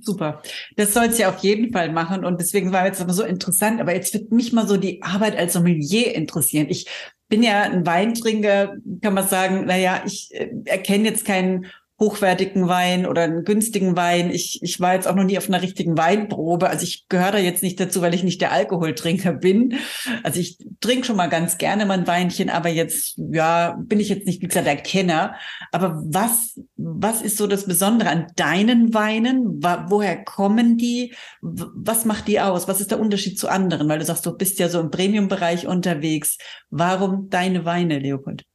Super. 0.00 0.42
Das 0.76 0.94
soll 0.94 1.06
es 1.06 1.18
ja 1.18 1.30
auf 1.30 1.38
jeden 1.38 1.72
Fall 1.72 1.90
machen. 1.92 2.24
Und 2.24 2.40
deswegen 2.40 2.72
war 2.72 2.86
jetzt 2.86 3.00
aber 3.00 3.12
so 3.12 3.24
interessant. 3.24 3.80
Aber 3.80 3.94
jetzt 3.94 4.14
wird 4.14 4.30
mich 4.30 4.52
mal 4.52 4.68
so 4.68 4.76
die 4.76 5.02
Arbeit 5.02 5.36
als 5.36 5.54
Sommelier 5.54 6.14
interessieren. 6.14 6.66
Ich 6.68 6.86
bin 7.28 7.42
ja 7.42 7.62
ein 7.62 7.86
Weintrinker, 7.86 8.76
kann 9.00 9.14
man 9.14 9.26
sagen, 9.26 9.64
naja, 9.64 10.02
ich 10.04 10.30
äh, 10.32 10.50
erkenne 10.66 11.08
jetzt 11.08 11.24
keinen 11.24 11.66
hochwertigen 12.00 12.66
Wein 12.66 13.04
oder 13.06 13.22
einen 13.22 13.44
günstigen 13.44 13.94
Wein. 13.94 14.30
Ich, 14.30 14.62
ich 14.62 14.80
war 14.80 14.94
jetzt 14.94 15.06
auch 15.06 15.14
noch 15.14 15.24
nie 15.24 15.36
auf 15.36 15.48
einer 15.48 15.60
richtigen 15.60 15.98
Weinprobe. 15.98 16.70
Also 16.70 16.84
ich 16.84 17.06
gehöre 17.08 17.32
da 17.32 17.38
jetzt 17.38 17.62
nicht 17.62 17.78
dazu, 17.78 18.00
weil 18.00 18.14
ich 18.14 18.24
nicht 18.24 18.40
der 18.40 18.52
Alkoholtrinker 18.52 19.34
bin. 19.34 19.74
Also 20.22 20.40
ich 20.40 20.56
trinke 20.80 21.06
schon 21.06 21.16
mal 21.16 21.28
ganz 21.28 21.58
gerne 21.58 21.84
mal 21.84 21.98
ein 21.98 22.06
Weinchen, 22.06 22.48
aber 22.48 22.70
jetzt, 22.70 23.18
ja, 23.18 23.78
bin 23.78 24.00
ich 24.00 24.08
jetzt 24.08 24.26
nicht, 24.26 24.40
wie 24.40 24.48
gesagt, 24.48 24.66
der 24.66 24.76
Kenner. 24.76 25.34
Aber 25.72 26.02
was, 26.06 26.58
was 26.76 27.20
ist 27.20 27.36
so 27.36 27.46
das 27.46 27.66
Besondere 27.66 28.08
an 28.08 28.28
deinen 28.34 28.94
Weinen? 28.94 29.62
Woher 29.62 30.24
kommen 30.24 30.78
die? 30.78 31.14
Was 31.42 32.06
macht 32.06 32.28
die 32.28 32.40
aus? 32.40 32.66
Was 32.66 32.80
ist 32.80 32.90
der 32.90 33.00
Unterschied 33.00 33.38
zu 33.38 33.48
anderen? 33.48 33.90
Weil 33.90 33.98
du 33.98 34.06
sagst, 34.06 34.24
du 34.24 34.34
bist 34.34 34.58
ja 34.58 34.70
so 34.70 34.80
im 34.80 34.90
Premium-Bereich 34.90 35.66
unterwegs. 35.66 36.38
Warum 36.70 37.28
deine 37.28 37.66
Weine, 37.66 37.98
Leopold? 37.98 38.46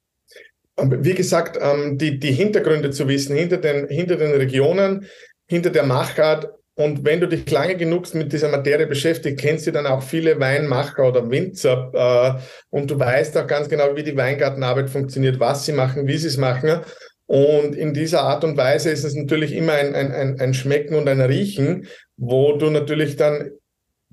Wie 0.77 1.13
gesagt, 1.13 1.57
ähm, 1.61 1.97
die, 1.97 2.19
die 2.19 2.31
Hintergründe 2.31 2.91
zu 2.91 3.07
wissen, 3.07 3.35
hinter 3.35 3.57
den, 3.57 3.87
hinter 3.87 4.17
den 4.17 4.31
Regionen, 4.31 5.05
hinter 5.47 5.69
der 5.69 5.83
Machart. 5.83 6.49
Und 6.77 7.05
wenn 7.05 7.21
du 7.21 7.27
dich 7.27 7.49
lange 7.49 7.77
genug 7.77 8.13
mit 8.13 8.33
dieser 8.33 8.49
Materie 8.49 8.85
beschäftigst, 8.85 9.39
kennst 9.39 9.65
du 9.65 9.71
dann 9.71 9.87
auch 9.87 10.03
viele 10.03 10.37
Weinmacher 10.39 11.07
oder 11.07 11.29
Winzer 11.29 11.91
äh, 11.93 12.41
und 12.69 12.91
du 12.91 12.99
weißt 12.99 13.37
auch 13.37 13.47
ganz 13.47 13.69
genau, 13.69 13.95
wie 13.95 14.03
die 14.03 14.17
Weingartenarbeit 14.17 14.89
funktioniert, 14.89 15.39
was 15.39 15.65
sie 15.65 15.71
machen, 15.71 16.07
wie 16.07 16.17
sie 16.17 16.27
es 16.27 16.37
machen. 16.37 16.81
Und 17.27 17.75
in 17.75 17.93
dieser 17.93 18.21
Art 18.21 18.43
und 18.43 18.57
Weise 18.57 18.91
ist 18.91 19.05
es 19.05 19.15
natürlich 19.15 19.53
immer 19.53 19.73
ein, 19.73 19.95
ein, 19.95 20.39
ein 20.39 20.53
Schmecken 20.53 20.95
und 20.95 21.07
ein 21.07 21.21
Riechen, 21.21 21.87
wo 22.17 22.57
du 22.57 22.69
natürlich 22.69 23.15
dann 23.15 23.51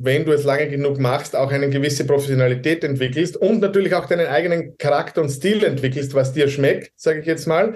wenn 0.04 0.24
du 0.24 0.32
es 0.32 0.44
lange 0.44 0.68
genug 0.68 0.98
machst, 0.98 1.36
auch 1.36 1.52
eine 1.52 1.70
gewisse 1.70 2.04
Professionalität 2.04 2.82
entwickelst 2.82 3.36
und 3.36 3.60
natürlich 3.60 3.94
auch 3.94 4.06
deinen 4.06 4.26
eigenen 4.26 4.76
Charakter 4.76 5.20
und 5.22 5.30
Stil 5.30 5.62
entwickelst, 5.62 6.14
was 6.14 6.32
dir 6.32 6.48
schmeckt, 6.48 6.92
sage 6.96 7.20
ich 7.20 7.26
jetzt 7.26 7.46
mal. 7.46 7.74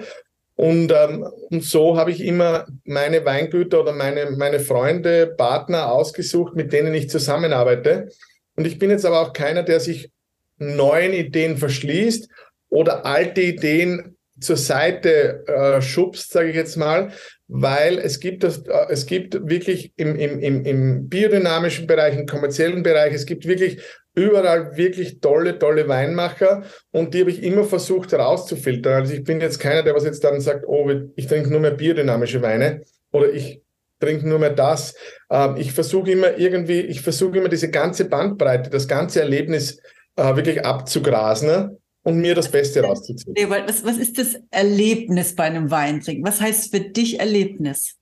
Und, 0.55 0.91
ähm, 0.91 1.25
und 1.51 1.63
so 1.63 1.97
habe 1.97 2.11
ich 2.11 2.23
immer 2.23 2.65
meine 2.83 3.23
Weingüter 3.23 3.81
oder 3.81 3.93
meine, 3.93 4.31
meine 4.31 4.59
Freunde, 4.59 5.27
Partner 5.27 5.91
ausgesucht, 5.91 6.55
mit 6.55 6.73
denen 6.73 6.93
ich 6.93 7.09
zusammenarbeite. 7.09 8.09
Und 8.55 8.65
ich 8.65 8.79
bin 8.79 8.89
jetzt 8.89 9.05
aber 9.05 9.21
auch 9.21 9.33
keiner, 9.33 9.63
der 9.63 9.79
sich 9.79 10.11
neuen 10.57 11.13
Ideen 11.13 11.57
verschließt 11.57 12.29
oder 12.69 13.05
alte 13.05 13.41
Ideen 13.41 14.17
zur 14.39 14.57
Seite 14.57 15.45
äh, 15.47 15.81
schubst, 15.81 16.31
sage 16.31 16.49
ich 16.49 16.55
jetzt 16.55 16.75
mal, 16.75 17.11
weil 17.47 17.97
es 17.97 18.19
gibt 18.19 18.43
das, 18.43 18.59
äh, 18.59 18.87
es 18.89 19.05
gibt 19.05 19.47
wirklich 19.47 19.93
im, 19.95 20.15
im, 20.15 20.39
im, 20.39 20.65
im 20.65 21.09
biodynamischen 21.09 21.87
Bereich, 21.87 22.17
im 22.17 22.25
kommerziellen 22.25 22.83
Bereich, 22.83 23.13
es 23.13 23.25
gibt 23.25 23.47
wirklich 23.47 23.81
überall 24.15 24.75
wirklich 24.75 25.19
tolle, 25.19 25.59
tolle 25.59 25.87
Weinmacher 25.87 26.63
und 26.91 27.13
die 27.13 27.21
habe 27.21 27.31
ich 27.31 27.43
immer 27.43 27.63
versucht 27.63 28.11
herauszufiltern. 28.11 29.01
Also 29.01 29.13
ich 29.13 29.23
bin 29.23 29.39
jetzt 29.39 29.59
keiner, 29.59 29.83
der 29.83 29.95
was 29.95 30.05
jetzt 30.05 30.23
dann 30.23 30.41
sagt, 30.41 30.65
oh, 30.67 30.89
ich 31.15 31.27
trinke 31.27 31.51
nur 31.51 31.59
mehr 31.59 31.71
biodynamische 31.71 32.41
Weine 32.41 32.81
oder 33.11 33.31
ich 33.31 33.61
trinke 33.99 34.27
nur 34.27 34.39
mehr 34.39 34.51
das. 34.51 34.95
Ähm, 35.29 35.55
ich 35.57 35.71
versuche 35.71 36.11
immer 36.11 36.37
irgendwie, 36.37 36.81
ich 36.81 37.01
versuche 37.01 37.37
immer 37.37 37.49
diese 37.49 37.69
ganze 37.69 38.05
Bandbreite, 38.05 38.69
das 38.69 38.87
ganze 38.87 39.21
Erlebnis 39.21 39.79
äh, 40.15 40.35
wirklich 40.35 40.65
abzugrasen 40.65 41.77
und 42.07 42.19
mir 42.19 42.35
das 42.35 42.49
Beste 42.49 42.81
rauszuziehen. 42.81 43.35
Was, 43.49 43.83
was 43.83 43.97
ist 43.97 44.17
das 44.17 44.37
Erlebnis 44.49 45.35
bei 45.35 45.43
einem 45.43 45.69
Weintrinken? 45.69 46.25
Was 46.25 46.39
heißt 46.39 46.73
für 46.73 46.79
dich 46.79 47.19
Erlebnis? 47.19 47.97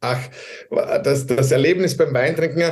Ach, 0.00 0.18
das, 1.02 1.26
das 1.26 1.52
Erlebnis 1.52 1.98
beim 1.98 2.14
Weintrinken, 2.14 2.62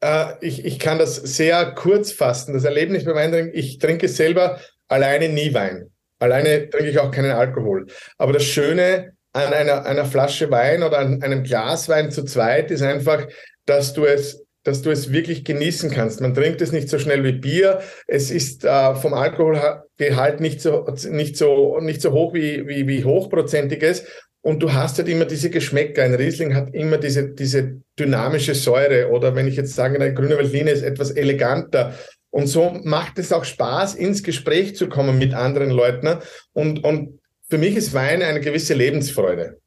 äh, 0.00 0.26
ich, 0.42 0.66
ich 0.66 0.78
kann 0.78 0.98
das 0.98 1.16
sehr 1.16 1.72
kurz 1.72 2.12
fassen. 2.12 2.52
Das 2.52 2.64
Erlebnis 2.64 3.06
beim 3.06 3.14
Weintrinken, 3.14 3.58
ich 3.58 3.78
trinke 3.78 4.08
selber 4.08 4.60
alleine 4.88 5.30
nie 5.30 5.54
Wein. 5.54 5.90
Alleine 6.18 6.68
trinke 6.68 6.90
ich 6.90 6.98
auch 6.98 7.10
keinen 7.10 7.30
Alkohol. 7.30 7.86
Aber 8.18 8.34
das 8.34 8.44
Schöne 8.44 9.14
an 9.32 9.54
einer, 9.54 9.86
einer 9.86 10.04
Flasche 10.04 10.50
Wein 10.50 10.82
oder 10.82 10.98
an 10.98 11.22
einem 11.22 11.44
Glas 11.44 11.88
Wein 11.88 12.10
zu 12.10 12.24
zweit 12.24 12.70
ist 12.70 12.82
einfach, 12.82 13.26
dass 13.64 13.94
du 13.94 14.04
es 14.04 14.44
dass 14.62 14.82
du 14.82 14.90
es 14.90 15.12
wirklich 15.12 15.44
genießen 15.44 15.90
kannst. 15.90 16.20
Man 16.20 16.34
trinkt 16.34 16.60
es 16.60 16.72
nicht 16.72 16.88
so 16.88 16.98
schnell 16.98 17.24
wie 17.24 17.32
Bier. 17.32 17.80
Es 18.06 18.30
ist 18.30 18.64
äh, 18.64 18.94
vom 18.94 19.14
Alkoholgehalt 19.14 20.40
nicht 20.40 20.60
so, 20.60 20.86
nicht 21.08 21.36
so, 21.36 21.78
nicht 21.80 22.02
so 22.02 22.12
hoch 22.12 22.34
wie, 22.34 22.66
wie, 22.66 22.86
wie 22.86 23.04
hochprozentiges. 23.04 24.04
Und 24.42 24.62
du 24.62 24.72
hast 24.72 24.98
halt 24.98 25.08
immer 25.08 25.26
diese 25.26 25.50
Geschmäcker. 25.50 26.02
Ein 26.02 26.14
Riesling 26.14 26.54
hat 26.54 26.74
immer 26.74 26.98
diese, 26.98 27.30
diese 27.30 27.80
dynamische 27.98 28.54
Säure. 28.54 29.10
Oder 29.10 29.34
wenn 29.34 29.46
ich 29.46 29.56
jetzt 29.56 29.74
sage, 29.74 29.96
eine 29.96 30.14
grüne 30.14 30.38
Veltliner 30.38 30.72
ist 30.72 30.82
etwas 30.82 31.10
eleganter. 31.10 31.94
Und 32.30 32.46
so 32.46 32.70
macht 32.84 33.18
es 33.18 33.32
auch 33.32 33.44
Spaß, 33.44 33.96
ins 33.96 34.22
Gespräch 34.22 34.76
zu 34.76 34.88
kommen 34.88 35.18
mit 35.18 35.34
anderen 35.34 35.70
Leuten. 35.70 36.18
Und, 36.52 36.84
und 36.84 37.20
für 37.48 37.58
mich 37.58 37.76
ist 37.76 37.92
Wein 37.92 38.22
eine 38.22 38.40
gewisse 38.40 38.74
Lebensfreude. 38.74 39.59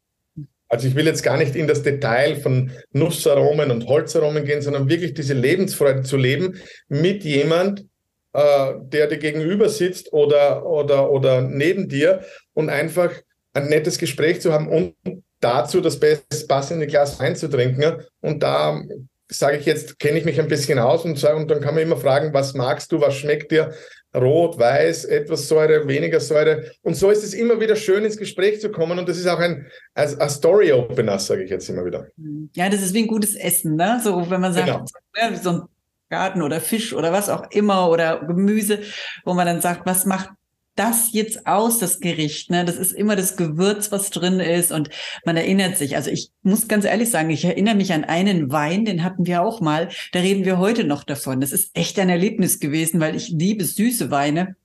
Also 0.74 0.88
ich 0.88 0.96
will 0.96 1.06
jetzt 1.06 1.22
gar 1.22 1.38
nicht 1.38 1.56
in 1.56 1.68
das 1.68 1.84
Detail 1.84 2.36
von 2.36 2.72
Nussaromen 2.94 3.70
und 3.70 3.86
Holzaromen 3.86 4.44
gehen, 4.44 4.64
sondern 4.64 4.90
wirklich 4.90 5.14
diese 5.14 5.36
Lebensfreude 5.36 6.02
zu 6.02 6.18
leben 6.18 6.60
mit 6.88 7.24
jemand, 7.24 7.86
äh, 8.34 8.74
der 8.82 9.06
dir 9.06 9.20
gegenüber 9.20 9.70
sitzt 9.70 10.12
oder, 10.14 10.66
oder, 10.66 11.12
oder 11.12 11.42
neben 11.42 11.90
dir 11.90 12.22
und 12.56 12.72
einfach 12.72 13.12
ein 13.54 13.70
nettes 13.70 14.00
Gespräch 14.00 14.42
zu 14.42 14.52
haben 14.52 14.68
und 14.68 14.96
dazu 15.40 15.80
das 15.80 16.00
best 16.00 16.48
passende 16.48 16.88
Glas 16.88 17.20
Wein 17.20 17.36
zu 17.36 17.52
trinken. 17.52 18.02
Und 18.22 18.42
da 18.42 18.82
sage 19.28 19.58
ich 19.58 19.68
jetzt, 19.68 20.00
kenne 20.00 20.18
ich 20.18 20.26
mich 20.26 20.40
ein 20.40 20.48
bisschen 20.48 20.80
aus 20.80 21.06
und, 21.06 21.20
sage, 21.20 21.38
und 21.38 21.52
dann 21.52 21.62
kann 21.62 21.76
man 21.76 21.84
immer 21.84 21.98
fragen, 21.98 22.34
was 22.34 22.56
magst 22.56 22.92
du, 22.92 23.00
was 23.00 23.14
schmeckt 23.14 23.52
dir? 23.52 23.76
Rot, 24.16 24.60
Weiß, 24.60 25.06
etwas 25.06 25.48
Säure, 25.48 25.88
weniger 25.88 26.20
Säure. 26.20 26.72
Und 26.82 26.96
so 26.96 27.10
ist 27.10 27.24
es 27.24 27.34
immer 27.34 27.60
wieder 27.60 27.76
schön, 27.76 28.06
ins 28.06 28.18
Gespräch 28.18 28.62
zu 28.62 28.72
kommen. 28.72 29.00
Und 29.00 29.10
das 29.10 29.18
ist 29.18 29.28
auch 29.28 29.40
ein, 29.40 29.66
ein, 29.96 30.20
ein 30.20 30.30
Story-Opener, 30.30 31.20
sage 31.20 31.44
ich 31.44 31.50
jetzt 31.50 31.70
immer 31.70 31.86
wieder. 31.86 32.08
Ja, 32.54 32.70
das 32.70 32.82
ist 32.82 32.94
wie 32.94 33.04
ein 33.04 33.08
gutes 33.08 33.36
Essen, 33.36 33.76
ne? 33.76 34.00
So, 34.04 34.30
wenn 34.30 34.42
man 34.42 34.54
sagt, 34.54 34.68
genau. 34.68 34.86
ja, 35.16 35.36
so 35.36 35.50
ein 35.50 35.62
Garten 36.10 36.42
oder 36.42 36.62
Fisch 36.62 36.94
oder 36.94 37.12
was 37.12 37.30
auch 37.30 37.50
immer 37.52 37.90
oder 37.90 38.20
Gemüse, 38.26 38.80
wo 39.26 39.34
man 39.34 39.48
dann 39.48 39.62
sagt, 39.62 39.86
was 39.86 40.06
macht 40.06 40.30
das 40.76 41.12
jetzt 41.12 41.46
aus, 41.46 41.80
das 41.80 42.00
Gericht. 42.00 42.50
Ne? 42.50 42.66
Das 42.66 42.78
ist 42.78 42.92
immer 42.92 43.16
das 43.16 43.38
Gewürz, 43.38 43.92
was 43.92 44.10
drin 44.10 44.40
ist 44.40 44.72
und 44.72 44.90
man 45.26 45.38
erinnert 45.38 45.78
sich. 45.78 45.96
Also 45.96 46.10
ich 46.10 46.32
muss 46.42 46.68
ganz 46.68 46.86
ehrlich 46.86 47.10
sagen, 47.10 47.30
ich 47.30 47.46
erinnere 47.46 47.76
mich 47.76 47.94
an 47.94 48.04
einen 48.04 48.52
Wein, 48.52 48.86
den 48.86 49.04
hatten 49.04 49.26
wir 49.26 49.44
auch 49.44 49.62
mal. 49.62 49.90
Da 50.12 50.20
reden 50.20 50.46
wir 50.46 50.58
heute 50.58 50.84
noch 50.84 51.04
davon. 51.04 51.42
Das 51.42 51.52
ist 51.52 51.72
echt 51.76 52.00
ein 52.00 52.10
Erlebnis 52.10 52.60
gewesen, 52.60 53.00
weil 53.00 53.16
ich 53.16 53.30
liebe 53.30 53.66
süße 53.66 54.12
Weine. 54.12 54.56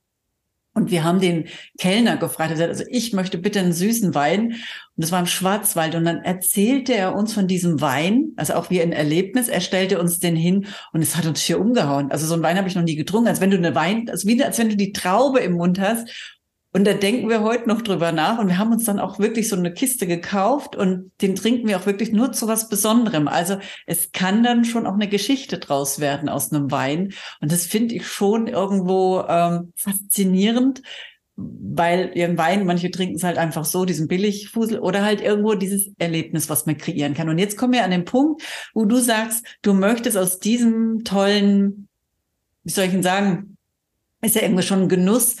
Und 0.73 0.91
wir 0.91 1.03
haben 1.03 1.19
den 1.19 1.45
Kellner 1.79 2.17
gefragt, 2.17 2.51
er 2.51 2.57
sagt, 2.57 2.69
also 2.69 2.83
ich 2.89 3.11
möchte 3.13 3.37
bitte 3.37 3.59
einen 3.59 3.73
süßen 3.73 4.13
Wein. 4.13 4.51
Und 4.51 4.57
das 4.95 5.11
war 5.11 5.19
im 5.19 5.25
Schwarzwald. 5.25 5.95
Und 5.95 6.05
dann 6.05 6.23
erzählte 6.23 6.93
er 6.93 7.15
uns 7.15 7.33
von 7.33 7.47
diesem 7.47 7.81
Wein, 7.81 8.33
also 8.37 8.53
auch 8.53 8.69
wie 8.69 8.81
ein 8.81 8.91
Erlebnis. 8.91 9.47
Er 9.47 9.61
stellte 9.61 9.99
uns 9.99 10.19
den 10.19 10.35
hin 10.35 10.67
und 10.93 11.01
es 11.01 11.15
hat 11.15 11.25
uns 11.25 11.41
hier 11.41 11.59
umgehauen. 11.59 12.11
Also 12.11 12.27
so 12.27 12.35
einen 12.35 12.43
Wein 12.43 12.57
habe 12.57 12.67
ich 12.67 12.75
noch 12.75 12.83
nie 12.83 12.95
getrunken. 12.95 13.27
Als 13.27 13.41
wenn 13.41 13.51
du 13.51 13.57
eine 13.57 13.75
Wein, 13.75 14.07
also 14.09 14.27
wie, 14.27 14.41
als 14.43 14.57
wenn 14.59 14.69
du 14.69 14.77
die 14.77 14.93
Traube 14.93 15.39
im 15.39 15.53
Mund 15.53 15.79
hast 15.79 16.38
und 16.71 16.85
da 16.85 16.93
denken 16.93 17.29
wir 17.29 17.41
heute 17.41 17.67
noch 17.67 17.81
drüber 17.81 18.11
nach 18.11 18.37
und 18.37 18.47
wir 18.47 18.59
haben 18.59 18.71
uns 18.71 18.83
dann 18.83 18.99
auch 18.99 19.17
wirklich 19.17 19.49
so 19.49 19.55
eine 19.55 19.73
Kiste 19.73 20.05
gekauft 20.05 20.75
und 20.75 21.11
den 21.21 21.35
trinken 21.35 21.67
wir 21.67 21.77
auch 21.77 21.87
wirklich 21.87 22.11
nur 22.11 22.31
zu 22.31 22.47
was 22.47 22.69
Besonderem. 22.69 23.27
Also 23.27 23.57
es 23.87 24.11
kann 24.11 24.43
dann 24.43 24.65
schon 24.65 24.85
auch 24.85 24.93
eine 24.93 25.07
Geschichte 25.07 25.57
draus 25.57 25.99
werden 25.99 26.29
aus 26.29 26.51
einem 26.51 26.69
Wein. 26.69 27.13
Und 27.41 27.51
das 27.51 27.65
finde 27.65 27.95
ich 27.95 28.07
schon 28.07 28.45
irgendwo 28.45 29.23
ähm, 29.27 29.73
faszinierend, 29.75 30.83
weil 31.35 32.11
ihren 32.13 32.37
Wein, 32.37 32.67
manche 32.67 32.91
trinken 32.91 33.15
es 33.15 33.23
halt 33.23 33.39
einfach 33.39 33.65
so, 33.65 33.85
diesen 33.85 34.07
Billigfusel 34.07 34.77
oder 34.77 35.03
halt 35.03 35.21
irgendwo 35.21 35.55
dieses 35.55 35.89
Erlebnis, 35.97 36.49
was 36.49 36.67
man 36.67 36.77
kreieren 36.77 37.15
kann. 37.15 37.29
Und 37.29 37.39
jetzt 37.39 37.57
kommen 37.57 37.73
wir 37.73 37.83
an 37.83 37.91
den 37.91 38.05
Punkt, 38.05 38.43
wo 38.75 38.85
du 38.85 38.97
sagst, 38.97 39.43
du 39.63 39.73
möchtest 39.73 40.17
aus 40.17 40.37
diesem 40.37 41.03
tollen, 41.03 41.87
wie 42.63 42.71
soll 42.71 42.85
ich 42.85 42.91
denn 42.91 43.01
sagen, 43.01 43.57
ist 44.21 44.35
ja 44.35 44.43
irgendwo 44.43 44.61
schon 44.61 44.83
ein 44.83 44.89
Genuss, 44.89 45.37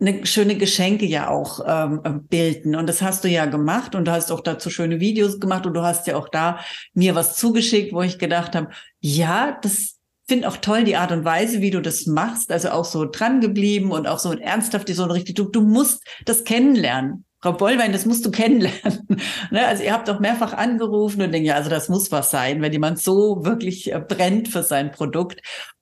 eine 0.00 0.24
schöne 0.26 0.56
Geschenke 0.56 1.06
ja 1.06 1.28
auch 1.28 1.60
ähm, 1.66 2.26
bilden. 2.28 2.74
Und 2.74 2.88
das 2.88 3.02
hast 3.02 3.24
du 3.24 3.28
ja 3.28 3.46
gemacht 3.46 3.94
und 3.94 4.06
du 4.06 4.12
hast 4.12 4.32
auch 4.32 4.40
dazu 4.40 4.70
schöne 4.70 5.00
Videos 5.00 5.40
gemacht 5.40 5.66
und 5.66 5.74
du 5.74 5.82
hast 5.82 6.06
ja 6.06 6.16
auch 6.16 6.28
da 6.28 6.60
mir 6.94 7.14
was 7.14 7.36
zugeschickt, 7.36 7.92
wo 7.92 8.02
ich 8.02 8.18
gedacht 8.18 8.54
habe, 8.54 8.70
ja, 9.00 9.58
das 9.62 10.00
finde 10.26 10.48
auch 10.48 10.58
toll 10.58 10.84
die 10.84 10.96
Art 10.96 11.10
und 11.10 11.24
Weise, 11.24 11.60
wie 11.60 11.72
du 11.72 11.82
das 11.82 12.06
machst, 12.06 12.52
also 12.52 12.70
auch 12.70 12.84
so 12.84 13.04
dran 13.04 13.40
geblieben 13.40 13.90
und 13.90 14.06
auch 14.06 14.20
so 14.20 14.32
ernsthaft, 14.32 14.88
so 14.88 15.04
richtig, 15.04 15.34
du, 15.34 15.44
du 15.44 15.60
musst 15.60 16.04
das 16.24 16.44
kennenlernen. 16.44 17.24
Frau 17.42 17.54
Bollwein, 17.54 17.92
das 17.92 18.06
musst 18.06 18.24
du 18.24 18.30
kennenlernen. 18.40 19.06
ne? 19.50 19.66
Also 19.66 19.82
ihr 19.82 19.92
habt 19.92 20.08
auch 20.08 20.20
mehrfach 20.20 20.52
angerufen 20.52 21.22
und 21.22 21.32
denkt, 21.32 21.48
ja, 21.48 21.56
also 21.56 21.68
das 21.68 21.88
muss 21.88 22.12
was 22.12 22.30
sein, 22.30 22.62
wenn 22.62 22.72
jemand 22.72 23.00
so 23.00 23.44
wirklich 23.44 23.92
äh, 23.92 23.98
brennt 23.98 24.48
für 24.48 24.62
sein 24.62 24.92
Produkt. 24.92 25.40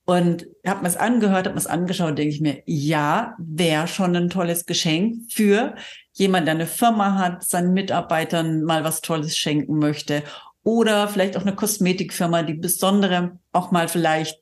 Und 0.08 0.46
habe 0.66 0.80
mir 0.80 0.88
es 0.88 0.96
angehört, 0.96 1.44
habe 1.44 1.50
mir 1.50 1.60
es 1.60 1.66
angeschaut, 1.66 2.16
denke 2.16 2.34
ich 2.34 2.40
mir, 2.40 2.62
ja, 2.64 3.34
wäre 3.36 3.86
schon 3.86 4.16
ein 4.16 4.30
tolles 4.30 4.64
Geschenk 4.64 5.30
für 5.30 5.74
jemand, 6.14 6.46
der 6.46 6.54
eine 6.54 6.66
Firma 6.66 7.16
hat, 7.16 7.44
seinen 7.44 7.74
Mitarbeitern 7.74 8.62
mal 8.62 8.84
was 8.84 9.02
Tolles 9.02 9.36
schenken 9.36 9.78
möchte 9.78 10.22
oder 10.62 11.08
vielleicht 11.08 11.36
auch 11.36 11.42
eine 11.42 11.54
Kosmetikfirma, 11.54 12.42
die 12.42 12.54
besondere 12.54 13.38
auch 13.52 13.70
mal 13.70 13.86
vielleicht 13.86 14.40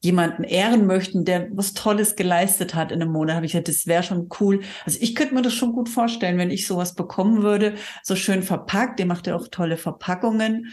jemanden 0.00 0.42
ehren 0.42 0.86
möchten, 0.86 1.26
der 1.26 1.48
was 1.52 1.74
Tolles 1.74 2.16
geleistet 2.16 2.74
hat 2.74 2.90
in 2.90 3.02
einem 3.02 3.12
Monat, 3.12 3.36
habe 3.36 3.44
ich 3.44 3.52
gesagt, 3.52 3.68
das 3.68 3.86
wäre 3.86 4.02
schon 4.02 4.30
cool. 4.40 4.62
Also 4.86 4.98
ich 5.02 5.14
könnte 5.14 5.34
mir 5.34 5.42
das 5.42 5.52
schon 5.52 5.72
gut 5.72 5.90
vorstellen, 5.90 6.38
wenn 6.38 6.50
ich 6.50 6.66
sowas 6.66 6.94
bekommen 6.94 7.42
würde, 7.42 7.74
so 8.02 8.16
schön 8.16 8.42
verpackt. 8.42 9.00
Ihr 9.00 9.06
macht 9.06 9.26
ja 9.26 9.36
auch 9.36 9.48
tolle 9.48 9.76
Verpackungen. 9.76 10.72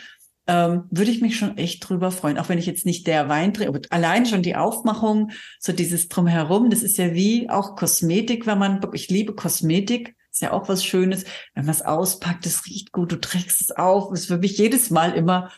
Ähm, 0.51 0.83
würde 0.89 1.11
ich 1.11 1.21
mich 1.21 1.37
schon 1.37 1.57
echt 1.57 1.87
drüber 1.87 2.11
freuen, 2.11 2.37
auch 2.37 2.49
wenn 2.49 2.57
ich 2.57 2.65
jetzt 2.65 2.85
nicht 2.85 3.07
der 3.07 3.29
Wein 3.29 3.53
drehe, 3.53 3.69
aber 3.69 3.79
allein 3.89 4.25
schon 4.25 4.41
die 4.41 4.57
Aufmachung, 4.57 5.31
so 5.61 5.71
dieses 5.71 6.09
drumherum, 6.09 6.69
das 6.69 6.83
ist 6.83 6.97
ja 6.97 7.13
wie 7.13 7.49
auch 7.49 7.77
Kosmetik, 7.77 8.45
wenn 8.47 8.57
man, 8.57 8.81
ich 8.91 9.09
liebe 9.09 9.33
Kosmetik, 9.33 10.13
ist 10.29 10.41
ja 10.41 10.51
auch 10.51 10.67
was 10.67 10.83
Schönes, 10.83 11.23
wenn 11.53 11.63
man 11.63 11.73
es 11.73 11.83
auspackt, 11.83 12.45
es 12.45 12.65
riecht 12.65 12.91
gut, 12.91 13.13
du 13.13 13.21
trägst 13.21 13.61
es 13.61 13.71
auf, 13.71 14.11
ist 14.11 14.25
für 14.25 14.39
mich 14.39 14.57
jedes 14.57 14.89
Mal 14.89 15.13
immer 15.13 15.51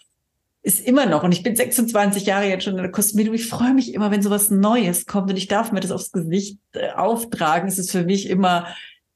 ist 0.62 0.80
immer 0.80 1.08
noch, 1.08 1.24
und 1.24 1.34
ich 1.34 1.44
bin 1.44 1.56
26 1.56 2.26
Jahre 2.26 2.48
jetzt 2.48 2.64
schon 2.64 2.78
in 2.78 2.82
der 2.84 2.92
Kosmetik, 2.92 3.34
ich 3.34 3.48
freue 3.48 3.74
mich 3.74 3.94
immer, 3.96 4.12
wenn 4.12 4.22
sowas 4.22 4.52
Neues 4.52 5.08
kommt 5.08 5.30
und 5.30 5.38
ich 5.38 5.48
darf 5.48 5.72
mir 5.72 5.82
das 5.82 5.92
aufs 5.92 6.12
Gesicht 6.12 6.60
äh, 6.72 6.92
auftragen. 6.92 7.68
Es 7.68 7.80
ist 7.80 7.92
für 7.92 8.06
mich 8.06 8.30
immer, 8.30 8.68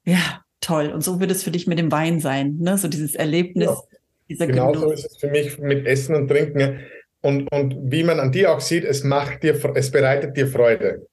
ja, 0.03 0.41
toll. 0.59 0.87
Und 0.87 1.05
so 1.05 1.21
wird 1.21 1.31
es 1.31 1.43
für 1.43 1.51
dich 1.51 1.65
mit 1.65 1.79
dem 1.79 1.89
Wein 1.89 2.19
sein, 2.19 2.57
ne? 2.57 2.77
So 2.77 2.89
dieses 2.89 3.15
Erlebnis, 3.15 3.69
ja, 3.69 3.96
dieser 4.29 4.47
genau 4.47 4.71
Genuss. 4.71 4.83
so 4.83 4.91
ist 4.91 5.11
es 5.11 5.17
für 5.17 5.29
mich 5.29 5.57
mit 5.59 5.85
Essen 5.85 6.15
und 6.15 6.27
Trinken. 6.27 6.79
Und, 7.21 7.51
und 7.51 7.75
wie 7.91 8.03
man 8.03 8.19
an 8.19 8.31
dir 8.31 8.51
auch 8.51 8.59
sieht, 8.59 8.83
es 8.83 9.03
macht 9.03 9.43
dir, 9.43 9.59
es 9.75 9.91
bereitet 9.91 10.37
dir 10.37 10.47
Freude. 10.47 11.07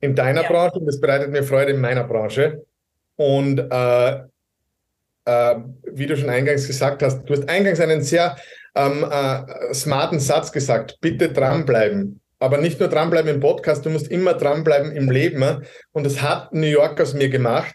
In 0.00 0.14
deiner 0.14 0.42
ja. 0.42 0.48
Branche 0.48 0.78
und 0.78 0.88
es 0.88 1.00
bereitet 1.00 1.30
mir 1.30 1.42
Freude 1.42 1.72
in 1.72 1.80
meiner 1.80 2.04
Branche. 2.04 2.64
Und 3.16 3.58
äh, 3.58 4.10
äh, 5.26 5.56
wie 5.92 6.06
du 6.06 6.16
schon 6.16 6.30
eingangs 6.30 6.66
gesagt 6.66 7.02
hast, 7.02 7.24
du 7.24 7.34
hast 7.34 7.48
eingangs 7.48 7.80
einen 7.80 8.02
sehr 8.02 8.36
ähm, 8.74 9.04
äh, 9.10 9.74
smarten 9.74 10.20
Satz 10.20 10.52
gesagt, 10.52 10.98
bitte 11.00 11.30
dranbleiben. 11.30 12.20
Aber 12.38 12.56
nicht 12.56 12.80
nur 12.80 12.88
dranbleiben 12.88 13.34
im 13.34 13.40
Podcast, 13.40 13.84
du 13.84 13.90
musst 13.90 14.08
immer 14.08 14.34
dranbleiben 14.34 14.92
im 14.92 15.10
Leben. 15.10 15.62
Und 15.92 16.06
das 16.06 16.22
hat 16.22 16.54
New 16.54 16.66
York 16.66 16.98
aus 17.00 17.12
mir 17.12 17.28
gemacht. 17.28 17.74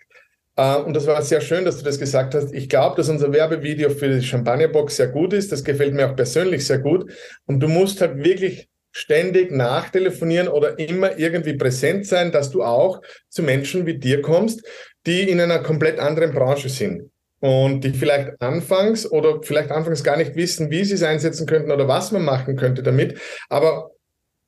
Uh, 0.57 0.81
und 0.85 0.93
das 0.93 1.05
war 1.05 1.21
sehr 1.21 1.41
schön, 1.41 1.65
dass 1.65 1.77
du 1.77 1.83
das 1.83 1.99
gesagt 1.99 2.33
hast. 2.33 2.53
Ich 2.53 2.69
glaube, 2.69 2.95
dass 2.95 3.09
unser 3.09 3.33
Werbevideo 3.33 3.89
für 3.89 4.07
die 4.07 4.25
Champagnerbox 4.25 4.95
sehr 4.95 5.09
gut 5.09 5.33
ist. 5.33 5.51
Das 5.51 5.65
gefällt 5.65 5.93
mir 5.93 6.09
auch 6.09 6.15
persönlich 6.15 6.65
sehr 6.65 6.79
gut. 6.79 7.11
Und 7.45 7.59
du 7.59 7.67
musst 7.67 7.99
halt 7.99 8.23
wirklich 8.23 8.69
ständig 8.91 9.51
nachtelefonieren 9.51 10.47
oder 10.47 10.79
immer 10.79 11.19
irgendwie 11.19 11.57
präsent 11.57 12.07
sein, 12.07 12.31
dass 12.31 12.51
du 12.51 12.63
auch 12.63 13.01
zu 13.27 13.43
Menschen 13.43 13.85
wie 13.85 13.97
dir 13.97 14.21
kommst, 14.21 14.65
die 15.05 15.29
in 15.29 15.41
einer 15.41 15.59
komplett 15.59 15.99
anderen 15.99 16.33
Branche 16.33 16.69
sind 16.69 17.11
und 17.41 17.81
die 17.83 17.91
vielleicht 17.91 18.41
anfangs 18.41 19.11
oder 19.11 19.43
vielleicht 19.43 19.71
anfangs 19.71 20.05
gar 20.05 20.15
nicht 20.15 20.37
wissen, 20.37 20.71
wie 20.71 20.85
sie 20.85 20.93
es 20.93 21.03
einsetzen 21.03 21.45
könnten 21.45 21.71
oder 21.71 21.89
was 21.89 22.13
man 22.13 22.23
machen 22.23 22.55
könnte 22.55 22.81
damit. 22.81 23.19
Aber 23.49 23.91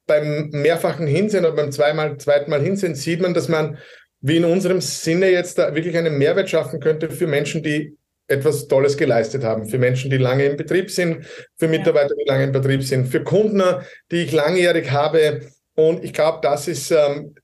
beim 0.05 0.49
mehrfachen 0.51 1.05
Hinsehen 1.05 1.43
oder 1.43 1.55
beim 1.55 1.73
zweimal, 1.73 2.15
zweiten 2.17 2.49
Mal 2.49 2.61
Hinsehen 2.61 2.95
sieht 2.95 3.19
man, 3.19 3.33
dass 3.33 3.49
man 3.49 3.77
wie 4.21 4.37
in 4.37 4.45
unserem 4.45 4.81
Sinne 4.81 5.29
jetzt 5.29 5.57
da 5.57 5.73
wirklich 5.75 5.97
einen 5.97 6.17
Mehrwert 6.17 6.49
schaffen 6.49 6.79
könnte 6.79 7.09
für 7.09 7.27
Menschen, 7.27 7.63
die 7.63 7.95
etwas 8.27 8.67
Tolles 8.67 8.97
geleistet 8.97 9.43
haben, 9.43 9.67
für 9.67 9.77
Menschen, 9.77 10.11
die 10.11 10.17
lange 10.17 10.45
im 10.45 10.57
Betrieb 10.57 10.91
sind, 10.91 11.25
für 11.55 11.67
Mitarbeiter, 11.67 12.13
die 12.15 12.27
lange 12.27 12.43
im 12.45 12.51
Betrieb 12.51 12.83
sind, 12.83 13.07
für 13.07 13.23
Kunden, 13.23 13.63
die 14.11 14.23
ich 14.23 14.31
langjährig 14.33 14.91
habe. 14.91 15.41
Und 15.75 16.03
ich 16.03 16.11
glaube, 16.11 16.39
das 16.41 16.67
ist 16.67 16.91
ähm, 16.91 17.35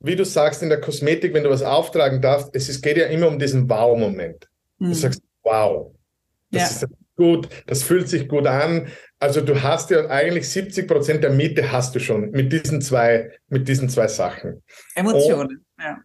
wie 0.00 0.16
du 0.16 0.24
sagst, 0.24 0.62
in 0.62 0.68
der 0.68 0.80
Kosmetik, 0.80 1.34
wenn 1.34 1.44
du 1.44 1.50
was 1.50 1.62
auftragen 1.62 2.20
darfst, 2.20 2.50
es 2.52 2.68
ist, 2.68 2.82
geht 2.82 2.96
ja 2.96 3.06
immer 3.06 3.28
um 3.28 3.38
diesen 3.38 3.68
Wow-Moment. 3.68 4.48
Mhm. 4.78 4.88
Du 4.88 4.94
sagst, 4.94 5.20
wow, 5.42 5.92
das 6.50 6.80
ja. 6.80 6.86
ist 6.86 6.94
gut, 7.16 7.48
das 7.66 7.82
fühlt 7.82 8.08
sich 8.08 8.28
gut 8.28 8.46
an. 8.46 8.88
Also 9.18 9.40
du 9.40 9.62
hast 9.62 9.90
ja 9.90 10.08
eigentlich 10.08 10.48
70 10.48 10.86
Prozent 10.86 11.24
der 11.24 11.30
Miete 11.30 11.72
hast 11.72 11.94
du 11.94 11.98
schon 11.98 12.30
mit 12.30 12.52
diesen 12.52 12.82
zwei, 12.82 13.32
mit 13.48 13.66
diesen 13.66 13.88
zwei 13.88 14.08
Sachen. 14.08 14.62
Emotionen, 14.94 15.48
und, 15.48 15.60
ja. 15.78 15.98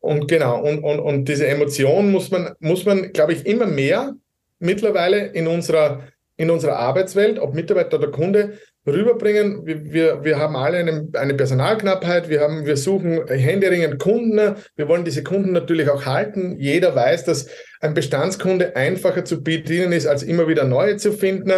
Und 0.00 0.28
genau, 0.28 0.62
und, 0.62 0.82
und, 0.82 1.00
und 1.00 1.24
diese 1.26 1.46
Emotion 1.46 2.10
muss 2.10 2.30
man, 2.30 2.54
muss 2.60 2.84
man, 2.84 3.12
glaube 3.12 3.32
ich, 3.32 3.46
immer 3.46 3.66
mehr 3.66 4.14
mittlerweile 4.58 5.26
in 5.26 5.46
unserer, 5.46 6.04
in 6.36 6.50
unserer 6.50 6.76
Arbeitswelt, 6.76 7.38
ob 7.38 7.54
Mitarbeiter 7.54 7.98
oder 7.98 8.10
Kunde, 8.10 8.58
rüberbringen. 8.86 9.66
Wir, 9.66 9.84
wir, 9.84 10.24
wir 10.24 10.38
haben 10.38 10.56
alle 10.56 10.78
eine, 10.78 11.08
eine 11.14 11.34
Personalknappheit, 11.34 12.28
wir, 12.28 12.40
haben, 12.40 12.66
wir 12.66 12.76
suchen 12.76 13.26
händeringend 13.28 13.98
Kunden, 13.98 14.56
wir 14.76 14.88
wollen 14.88 15.04
diese 15.04 15.22
Kunden 15.22 15.52
natürlich 15.52 15.88
auch 15.90 16.06
halten. 16.06 16.56
Jeder 16.58 16.94
weiß, 16.94 17.24
dass 17.24 17.48
ein 17.80 17.94
Bestandskunde 17.94 18.76
einfacher 18.76 19.24
zu 19.24 19.42
bedienen 19.42 19.92
ist, 19.92 20.06
als 20.06 20.22
immer 20.22 20.48
wieder 20.48 20.64
neue 20.64 20.96
zu 20.96 21.12
finden. 21.12 21.52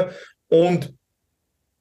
Und, 0.48 0.94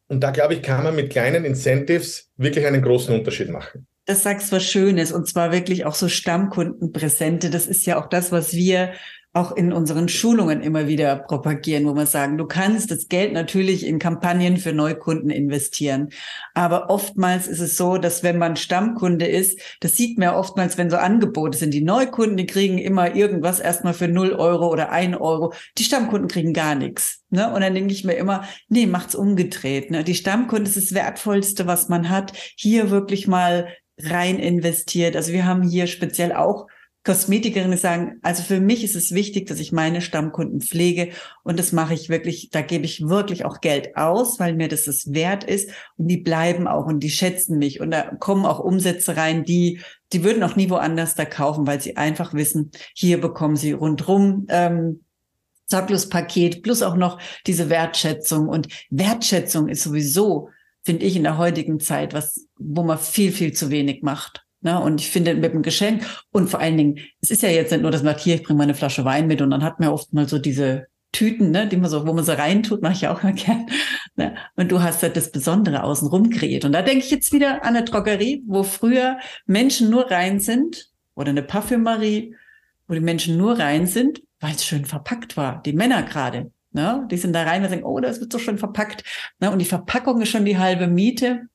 und 0.08 0.22
da, 0.22 0.32
glaube 0.32 0.54
ich, 0.54 0.62
kann 0.62 0.84
man 0.84 0.96
mit 0.96 1.10
kleinen 1.10 1.46
Incentives 1.46 2.30
wirklich 2.38 2.66
einen 2.66 2.82
großen 2.82 3.14
Unterschied 3.14 3.50
machen. 3.50 3.88
Das 4.06 4.24
sagst 4.24 4.52
was 4.52 4.64
Schönes 4.64 5.12
und 5.12 5.28
zwar 5.28 5.52
wirklich 5.52 5.86
auch 5.86 5.94
so 5.94 6.10
Stammkundenpräsente. 6.10 7.50
Das 7.50 7.68
ist 7.68 7.86
ja 7.86 8.02
auch 8.02 8.08
das, 8.08 8.32
was 8.32 8.54
wir 8.54 8.94
auch 9.34 9.54
in 9.56 9.72
unseren 9.72 10.10
Schulungen 10.10 10.62
immer 10.62 10.88
wieder 10.88 11.16
propagieren, 11.16 11.86
wo 11.86 11.94
wir 11.94 12.06
sagen, 12.06 12.38
du 12.38 12.46
kannst 12.46 12.92
das 12.92 13.08
Geld 13.08 13.32
natürlich 13.32 13.86
in 13.86 13.98
Kampagnen 13.98 14.58
für 14.58 14.74
Neukunden 14.74 15.30
investieren. 15.30 16.10
Aber 16.54 16.90
oftmals 16.90 17.48
ist 17.48 17.62
es 17.62 17.78
so, 17.78 17.98
dass 17.98 18.24
wenn 18.24 18.38
man 18.38 18.58
Stammkunde 18.58 19.26
ist, 19.26 19.60
das 19.80 19.96
sieht 19.96 20.18
man 20.18 20.26
ja 20.26 20.38
oftmals, 20.38 20.78
wenn 20.78 20.90
so 20.90 20.98
Angebote 20.98 21.58
sind. 21.58 21.74
Die 21.74 21.84
Neukunden, 21.84 22.36
die 22.36 22.46
kriegen 22.46 22.78
immer 22.78 23.16
irgendwas 23.16 23.62
erstmal 23.62 23.94
für 23.94 24.10
null 24.10 24.34
Euro 24.34 24.70
oder 24.70 24.92
ein 24.92 25.16
Euro. 25.16 25.54
Die 25.78 25.86
Stammkunden 25.86 26.28
kriegen 26.28 26.52
gar 26.52 26.76
nichts. 26.76 27.24
Ne? 27.30 27.54
Und 27.54 27.62
dann 27.62 27.74
denke 27.74 27.94
ich 27.94 28.04
mir 28.04 28.16
immer, 28.16 28.44
nee, 28.68 28.86
macht's 28.86 29.16
umgedreht. 29.16 29.92
Ne? 29.92 30.04
Die 30.04 30.16
Stammkunde 30.16 30.70
ist 30.70 30.76
das 30.76 30.94
Wertvollste, 30.94 31.68
was 31.68 31.88
man 31.88 32.10
hat. 32.10 32.34
Hier 32.58 32.92
wirklich 32.92 33.30
mal 33.30 33.70
rein 33.98 34.40
investiert. 34.40 35.16
Also 35.16 35.32
wir 35.32 35.46
haben 35.46 35.64
hier 35.64 35.88
speziell 35.88 36.34
auch 36.34 36.68
Kosmetikerinnen 37.04 37.78
sagen, 37.80 38.20
also 38.22 38.44
für 38.44 38.60
mich 38.60 38.84
ist 38.84 38.96
es 38.96 39.12
wichtig, 39.12 39.48
dass 39.48 39.60
ich 39.60 39.72
meine 39.72 40.02
Stammkunden 40.02 40.62
pflege 40.62 41.10
und 41.44 41.58
das 41.58 41.72
mache 41.72 41.96
ich 41.96 42.10
wirklich, 42.10 42.50
da 42.52 42.62
gebe 42.62 42.86
ich 42.86 43.08
wirklich 43.08 43.44
auch 43.44 43.60
Geld 43.60 43.98
aus, 43.98 44.40
weil 44.40 44.54
mir 44.54 44.68
das 44.68 44.86
es 44.88 45.12
wert 45.12 45.44
ist 45.44 45.72
und 45.98 46.08
die 46.10 46.18
bleiben 46.18 46.68
auch 46.68 46.86
und 46.86 47.00
die 47.00 47.10
schätzen 47.10 47.58
mich 47.58 47.82
und 47.82 47.90
da 47.90 48.04
kommen 48.20 48.46
auch 48.46 48.60
Umsätze 48.60 49.18
rein, 49.18 49.44
die 49.44 49.82
die 50.14 50.24
würden 50.24 50.44
auch 50.44 50.56
nie 50.56 50.70
woanders 50.70 51.16
da 51.16 51.26
kaufen, 51.26 51.66
weil 51.66 51.82
sie 51.82 51.98
einfach 51.98 52.34
wissen, 52.34 52.72
hier 52.94 53.20
bekommen 53.20 53.56
sie 53.56 53.72
rundrum 53.72 54.46
ähm, 54.50 55.04
Sorglos-Paket 55.68 56.62
plus 56.62 56.84
auch 56.84 56.96
noch 56.96 57.20
diese 57.48 57.70
Wertschätzung 57.70 58.48
und 58.48 58.68
Wertschätzung 58.92 59.70
ist 59.70 59.84
sowieso, 59.84 60.50
finde 60.84 61.06
ich 61.06 61.16
in 61.16 61.24
der 61.24 61.38
heutigen 61.38 61.80
Zeit, 61.80 62.14
was 62.14 62.48
wo 62.60 62.84
man 62.84 63.00
viel 63.00 63.32
viel 63.32 63.54
zu 63.54 63.72
wenig 63.72 64.04
macht. 64.04 64.46
Ne? 64.62 64.80
Und 64.80 65.02
ich 65.02 65.10
finde 65.10 65.36
mit 65.36 65.54
dem 65.54 65.62
Geschenk 65.64 66.06
und 66.32 66.50
vor 66.50 66.60
allen 66.60 66.78
Dingen, 66.78 67.00
es 67.20 67.32
ist 67.32 67.42
ja 67.42 67.50
jetzt 67.50 67.72
nicht 67.72 67.82
nur, 67.82 67.92
dass 67.92 68.04
man 68.04 68.18
hier, 68.18 68.36
ich 68.36 68.44
bringe 68.44 68.58
mal 68.58 68.64
eine 68.64 68.76
Flasche 68.76 69.06
Wein 69.06 69.28
mit 69.28 69.42
und 69.42 69.50
dann 69.50 69.64
hat 69.64 69.80
man 69.80 69.90
oft 69.90 70.14
mal 70.14 70.28
so 70.28 70.38
diese 70.38 70.88
Tüten, 71.12 71.52
ne, 71.52 71.68
die 71.68 71.78
man 71.78 71.90
so, 71.90 72.08
wo 72.08 72.14
man 72.14 72.24
so 72.24 72.32
reintut, 72.32 72.82
mache 72.82 72.94
ich 72.94 73.02
ja 73.02 73.14
auch 73.14 73.24
mal 73.24 73.34
gern. 73.34 73.68
Ne? 74.16 74.36
Und 74.56 74.72
du 74.72 74.82
hast 74.82 75.04
halt 75.04 75.18
das 75.18 75.32
Besondere 75.32 75.84
außenrum 75.84 76.30
kreiert. 76.30 76.66
Und 76.66 76.72
da 76.72 76.82
denke 76.82 77.04
ich 77.04 77.12
jetzt 77.12 77.34
wieder 77.34 77.64
an 77.64 77.76
eine 77.76 77.84
Drogerie, 77.84 78.44
wo 78.48 78.64
früher 78.64 79.18
Menschen 79.46 79.90
nur 79.90 80.10
rein 80.10 80.40
sind 80.40 80.90
oder 81.16 81.30
eine 81.30 81.44
Parfümerie, 81.44 82.36
wo 82.88 82.94
die 82.94 83.00
Menschen 83.00 83.38
nur 83.38 83.60
rein 83.60 83.88
sind, 83.88 84.22
weil 84.40 84.56
es 84.56 84.66
schön 84.66 84.86
verpackt 84.86 85.38
war. 85.38 85.62
Die 85.64 85.74
Männer 85.74 86.04
gerade. 86.04 86.52
Ne? 86.72 87.06
Die 87.12 87.18
sind 87.18 87.34
da 87.34 87.44
rein 87.44 87.64
und 87.64 87.70
sagen, 87.70 87.84
oh, 87.84 88.00
das 88.00 88.22
wird 88.22 88.32
so 88.32 88.40
schön 88.40 88.58
verpackt. 88.58 89.04
Ne? 89.40 89.52
Und 89.52 89.60
die 89.60 89.66
Verpackung 89.66 90.22
ist 90.22 90.30
schon 90.30 90.46
die 90.46 90.58
halbe 90.58 90.88
Miete. 90.88 91.48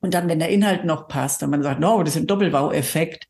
Und 0.00 0.14
dann, 0.14 0.28
wenn 0.28 0.38
der 0.38 0.50
Inhalt 0.50 0.84
noch 0.84 1.08
passt 1.08 1.42
und 1.42 1.50
man 1.50 1.62
sagt, 1.62 1.80
no, 1.80 2.02
das 2.02 2.14
ist 2.14 2.22
ein 2.22 2.26
Doppelbau-Effekt, 2.26 3.26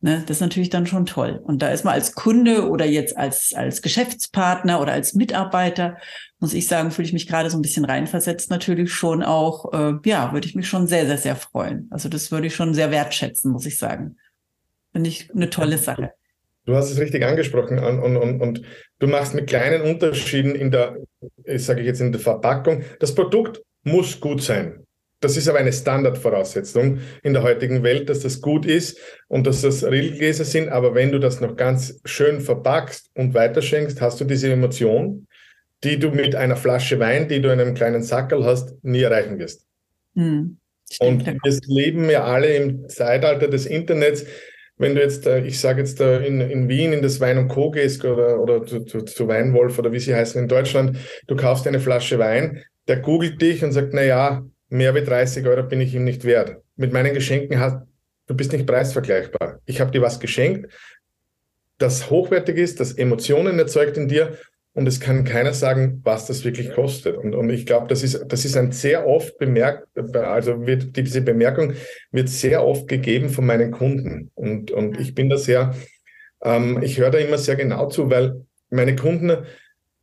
ne, 0.00 0.22
das 0.26 0.36
ist 0.38 0.40
natürlich 0.42 0.70
dann 0.70 0.86
schon 0.86 1.06
toll. 1.06 1.40
Und 1.42 1.62
da 1.62 1.70
ist 1.70 1.84
man 1.84 1.94
als 1.94 2.14
Kunde 2.14 2.68
oder 2.68 2.84
jetzt 2.84 3.16
als, 3.16 3.54
als 3.54 3.80
Geschäftspartner 3.80 4.80
oder 4.80 4.92
als 4.92 5.14
Mitarbeiter, 5.14 5.96
muss 6.38 6.54
ich 6.54 6.66
sagen, 6.66 6.90
fühle 6.90 7.06
ich 7.06 7.14
mich 7.14 7.28
gerade 7.28 7.48
so 7.48 7.56
ein 7.56 7.62
bisschen 7.62 7.84
reinversetzt, 7.84 8.50
natürlich 8.50 8.92
schon 8.92 9.22
auch, 9.22 9.72
äh, 9.72 9.94
ja, 10.04 10.32
würde 10.32 10.46
ich 10.46 10.54
mich 10.54 10.68
schon 10.68 10.86
sehr, 10.86 11.06
sehr, 11.06 11.18
sehr 11.18 11.36
freuen. 11.36 11.88
Also 11.90 12.08
das 12.08 12.30
würde 12.30 12.48
ich 12.48 12.54
schon 12.54 12.74
sehr 12.74 12.90
wertschätzen, 12.90 13.50
muss 13.50 13.64
ich 13.64 13.78
sagen. 13.78 14.16
Finde 14.92 15.08
ich 15.08 15.30
eine 15.34 15.48
tolle 15.48 15.78
Sache. 15.78 16.12
Du 16.64 16.76
hast 16.76 16.90
es 16.90 16.98
richtig 16.98 17.24
angesprochen 17.24 17.78
und, 17.78 17.98
und, 17.98 18.16
und, 18.16 18.40
und 18.40 18.62
du 18.98 19.06
machst 19.08 19.34
mit 19.34 19.48
kleinen 19.48 19.82
Unterschieden 19.82 20.54
in 20.54 20.70
der, 20.70 20.96
ich 21.44 21.64
sage 21.64 21.82
jetzt 21.82 22.00
in 22.00 22.12
der 22.12 22.20
Verpackung. 22.20 22.84
Das 23.00 23.14
Produkt 23.14 23.62
muss 23.82 24.20
gut 24.20 24.42
sein. 24.42 24.86
Das 25.22 25.36
ist 25.36 25.48
aber 25.48 25.58
eine 25.58 25.72
Standardvoraussetzung 25.72 26.98
in 27.22 27.32
der 27.32 27.44
heutigen 27.44 27.84
Welt, 27.84 28.08
dass 28.08 28.20
das 28.20 28.40
gut 28.40 28.66
ist 28.66 28.98
und 29.28 29.46
dass 29.46 29.62
das 29.62 29.84
Rillgläser 29.84 30.44
sind. 30.44 30.68
Aber 30.68 30.96
wenn 30.96 31.12
du 31.12 31.20
das 31.20 31.40
noch 31.40 31.56
ganz 31.56 32.00
schön 32.04 32.40
verpackst 32.40 33.08
und 33.14 33.32
weiterschenkst, 33.32 34.00
hast 34.00 34.20
du 34.20 34.24
diese 34.24 34.52
Emotion, 34.52 35.28
die 35.84 36.00
du 36.00 36.10
mit 36.10 36.34
einer 36.34 36.56
Flasche 36.56 36.98
Wein, 36.98 37.28
die 37.28 37.40
du 37.40 37.52
in 37.52 37.60
einem 37.60 37.74
kleinen 37.74 38.02
Sackerl 38.02 38.44
hast, 38.44 38.74
nie 38.82 39.02
erreichen 39.02 39.38
wirst. 39.38 39.64
Hm, 40.16 40.58
und 40.98 41.24
wir 41.24 41.60
leben 41.68 42.10
ja 42.10 42.24
alle 42.24 42.56
im 42.56 42.88
Zeitalter 42.88 43.46
des 43.46 43.66
Internets. 43.66 44.26
wenn 44.76 44.96
du 44.96 45.02
jetzt, 45.02 45.26
äh, 45.28 45.44
ich 45.44 45.60
sage 45.60 45.82
jetzt 45.82 46.00
äh, 46.00 46.26
in, 46.26 46.40
in 46.40 46.68
Wien 46.68 46.92
in 46.92 47.02
das 47.02 47.20
Wein 47.20 47.38
und 47.38 47.46
Co. 47.46 47.70
gehst 47.70 48.04
oder, 48.04 48.40
oder 48.40 48.66
zu, 48.66 48.80
zu, 48.80 49.02
zu 49.02 49.28
Weinwolf 49.28 49.78
oder 49.78 49.92
wie 49.92 50.00
sie 50.00 50.14
heißen 50.14 50.42
in 50.42 50.48
Deutschland, 50.48 50.96
du 51.28 51.36
kaufst 51.36 51.68
eine 51.68 51.78
Flasche 51.78 52.18
Wein, 52.18 52.64
der 52.88 52.98
googelt 52.98 53.40
dich 53.40 53.62
und 53.62 53.70
sagt, 53.70 53.90
na 53.92 54.02
ja, 54.02 54.44
mehr 54.72 54.94
wie 54.94 55.02
30 55.02 55.46
Euro 55.46 55.62
bin 55.64 55.80
ich 55.80 55.94
ihm 55.94 56.04
nicht 56.04 56.24
wert. 56.24 56.62
Mit 56.76 56.92
meinen 56.92 57.14
Geschenken 57.14 57.60
hast 57.60 57.86
du 58.26 58.34
bist 58.34 58.52
nicht 58.52 58.66
preisvergleichbar. 58.66 59.60
Ich 59.66 59.80
habe 59.80 59.90
dir 59.90 60.02
was 60.02 60.20
geschenkt, 60.20 60.72
das 61.78 62.10
hochwertig 62.10 62.56
ist, 62.56 62.80
das 62.80 62.92
Emotionen 62.92 63.58
erzeugt 63.58 63.96
in 63.96 64.08
dir 64.08 64.38
und 64.74 64.86
es 64.86 65.00
kann 65.00 65.24
keiner 65.24 65.52
sagen, 65.52 66.00
was 66.04 66.26
das 66.26 66.44
wirklich 66.44 66.72
kostet. 66.72 67.16
Und, 67.16 67.34
und 67.34 67.50
ich 67.50 67.66
glaube, 67.66 67.88
das 67.88 68.02
ist, 68.02 68.24
das 68.28 68.44
ist 68.44 68.56
ein 68.56 68.72
sehr 68.72 69.06
oft 69.06 69.36
bemerkt, 69.38 69.86
also 70.14 70.66
wird 70.66 70.96
diese 70.96 71.20
Bemerkung 71.20 71.74
wird 72.10 72.28
sehr 72.28 72.64
oft 72.64 72.88
gegeben 72.88 73.28
von 73.28 73.44
meinen 73.44 73.70
Kunden. 73.70 74.30
Und, 74.34 74.70
und 74.70 74.98
ich 74.98 75.14
bin 75.14 75.28
da 75.28 75.36
sehr, 75.36 75.74
ähm, 76.42 76.82
ich 76.82 76.98
höre 76.98 77.10
da 77.10 77.18
immer 77.18 77.38
sehr 77.38 77.56
genau 77.56 77.88
zu, 77.88 78.10
weil 78.10 78.46
meine 78.70 78.96
Kunden, 78.96 79.44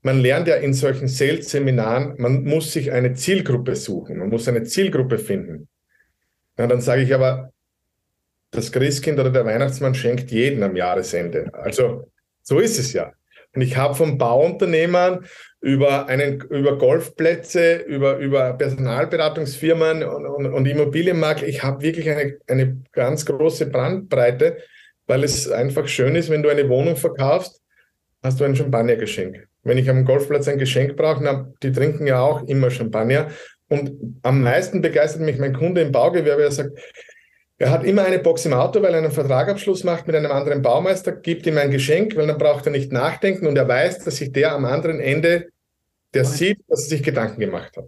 man 0.02 0.22
lernt 0.22 0.48
ja 0.48 0.56
in 0.56 0.74
solchen 0.74 1.08
Sales-Seminaren, 1.08 2.16
man 2.18 2.44
muss 2.44 2.72
sich 2.72 2.92
eine 2.92 3.14
Zielgruppe 3.14 3.76
suchen, 3.76 4.18
man 4.18 4.30
muss 4.30 4.48
eine 4.48 4.64
Zielgruppe 4.64 5.18
finden. 5.18 5.68
Ja, 6.58 6.68
dann 6.68 6.82
sage 6.82 7.04
ich 7.04 7.14
aber, 7.14 7.52
das 8.52 8.72
Christkind 8.72 9.20
oder 9.20 9.30
der 9.30 9.46
Weihnachtsmann 9.46 9.94
schenkt 9.94 10.32
jeden 10.32 10.64
am 10.64 10.76
Jahresende. 10.76 11.50
Also 11.54 12.12
so 12.42 12.60
ist 12.60 12.80
es 12.80 12.94
ja. 12.94 13.14
Und 13.54 13.62
ich 13.62 13.78
habe 13.78 13.96
von 13.96 14.18
Bauunternehmern 14.18 15.26
über, 15.62 16.08
einen, 16.08 16.40
über 16.42 16.78
Golfplätze, 16.78 17.78
über, 17.78 18.18
über 18.18 18.54
Personalberatungsfirmen 18.54 20.04
und, 20.04 20.26
und, 20.26 20.46
und 20.46 20.66
Immobilienmarkt, 20.66 21.44
ich 21.44 21.64
habe 21.64 21.82
wirklich 21.82 22.10
eine, 22.10 22.38
eine 22.48 22.82
ganz 22.92 23.26
große 23.26 23.68
Brandbreite, 23.68 24.58
weil 25.08 25.24
es 25.24 25.50
einfach 25.50 25.88
schön 25.88 26.16
ist, 26.16 26.30
wenn 26.30 26.44
du 26.44 26.50
eine 26.50 26.70
Wohnung 26.70 26.96
verkaufst, 26.96 27.62
hast 28.22 28.40
du 28.40 28.46
ein 28.46 28.56
Champagnergeschenk. 28.56 29.49
Wenn 29.64 29.78
ich 29.78 29.90
am 29.90 30.06
Golfplatz 30.06 30.48
ein 30.48 30.58
Geschenk 30.58 30.96
brauche, 30.96 31.24
na, 31.24 31.52
die 31.62 31.72
trinken 31.72 32.08
ja 32.08 32.22
auch 32.22 32.44
immer 32.44 32.72
Champagner. 32.72 33.28
Und 33.68 34.20
am 34.24 34.42
meisten 34.42 34.82
begeistert 34.82 35.22
mich 35.22 35.38
mein 35.38 35.54
Kunde 35.54 35.82
im 35.82 35.92
Baugewerbe, 35.92 36.42
der 36.42 36.52
sagt, 36.52 36.80
er 37.60 37.72
hat 37.72 37.84
immer 37.84 38.04
eine 38.04 38.20
Box 38.20 38.46
im 38.46 38.54
Auto, 38.54 38.82
weil 38.82 38.94
er 38.94 39.00
einen 39.00 39.12
Vertragabschluss 39.12 39.84
macht 39.84 40.08
mit 40.08 40.16
einem 40.16 40.32
anderen 40.32 40.62
Baumeister, 40.62 41.12
gibt 41.12 41.46
ihm 41.46 41.58
ein 41.58 41.72
Geschenk, 41.72 42.16
weil 42.16 42.26
dann 42.26 42.38
braucht 42.38 42.66
er 42.66 42.72
nicht 42.72 42.92
nachdenken 42.94 43.48
und 43.48 43.58
er 43.58 43.68
weiß, 43.68 44.00
dass 44.06 44.16
sich 44.16 44.32
der 44.32 44.54
am 44.54 44.64
anderen 44.64 45.02
Ende, 45.02 45.50
der 46.14 46.24
sieht, 46.24 46.60
dass 46.70 46.84
er 46.84 46.90
sich 46.90 47.04
Gedanken 47.04 47.42
gemacht 47.42 47.76
hat. 47.76 47.86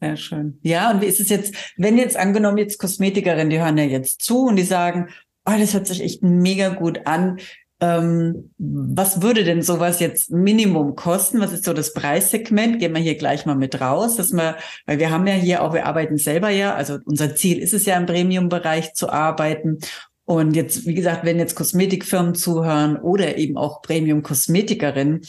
Sehr 0.00 0.16
schön. 0.16 0.58
Ja, 0.62 0.92
und 0.92 1.02
wie 1.02 1.06
ist 1.06 1.20
es 1.20 1.28
jetzt, 1.28 1.54
wenn 1.76 1.98
jetzt 1.98 2.16
angenommen 2.16 2.56
jetzt 2.56 2.78
Kosmetikerinnen, 2.78 3.50
die 3.50 3.60
hören 3.60 3.76
ja 3.76 3.84
jetzt 3.84 4.22
zu 4.22 4.46
und 4.46 4.56
die 4.56 4.62
sagen, 4.62 5.08
oh, 5.44 5.54
das 5.58 5.74
hört 5.74 5.88
sich 5.88 6.02
echt 6.02 6.22
mega 6.22 6.70
gut 6.70 7.00
an. 7.04 7.38
Ähm, 7.80 8.50
was 8.58 9.22
würde 9.22 9.42
denn 9.42 9.62
sowas 9.62 10.00
jetzt 10.00 10.30
Minimum 10.30 10.96
kosten? 10.96 11.40
Was 11.40 11.52
ist 11.52 11.64
so 11.64 11.72
das 11.72 11.94
Preissegment? 11.94 12.78
Gehen 12.78 12.94
wir 12.94 13.00
hier 13.00 13.16
gleich 13.16 13.46
mal 13.46 13.56
mit 13.56 13.80
raus, 13.80 14.16
dass 14.16 14.32
wir, 14.32 14.56
weil 14.86 14.98
wir 14.98 15.10
haben 15.10 15.26
ja 15.26 15.34
hier 15.34 15.62
auch, 15.62 15.72
wir 15.72 15.86
arbeiten 15.86 16.18
selber 16.18 16.50
ja, 16.50 16.74
also 16.74 16.98
unser 17.06 17.34
Ziel 17.34 17.58
ist 17.58 17.72
es 17.72 17.86
ja 17.86 17.96
im 17.96 18.06
Premium-Bereich 18.06 18.92
zu 18.92 19.08
arbeiten. 19.10 19.78
Und 20.24 20.54
jetzt, 20.54 20.86
wie 20.86 20.94
gesagt, 20.94 21.24
wenn 21.24 21.38
jetzt 21.38 21.56
Kosmetikfirmen 21.56 22.34
zuhören 22.34 22.96
oder 22.98 23.36
eben 23.38 23.56
auch 23.56 23.82
Premium-Kosmetikerinnen, 23.82 25.22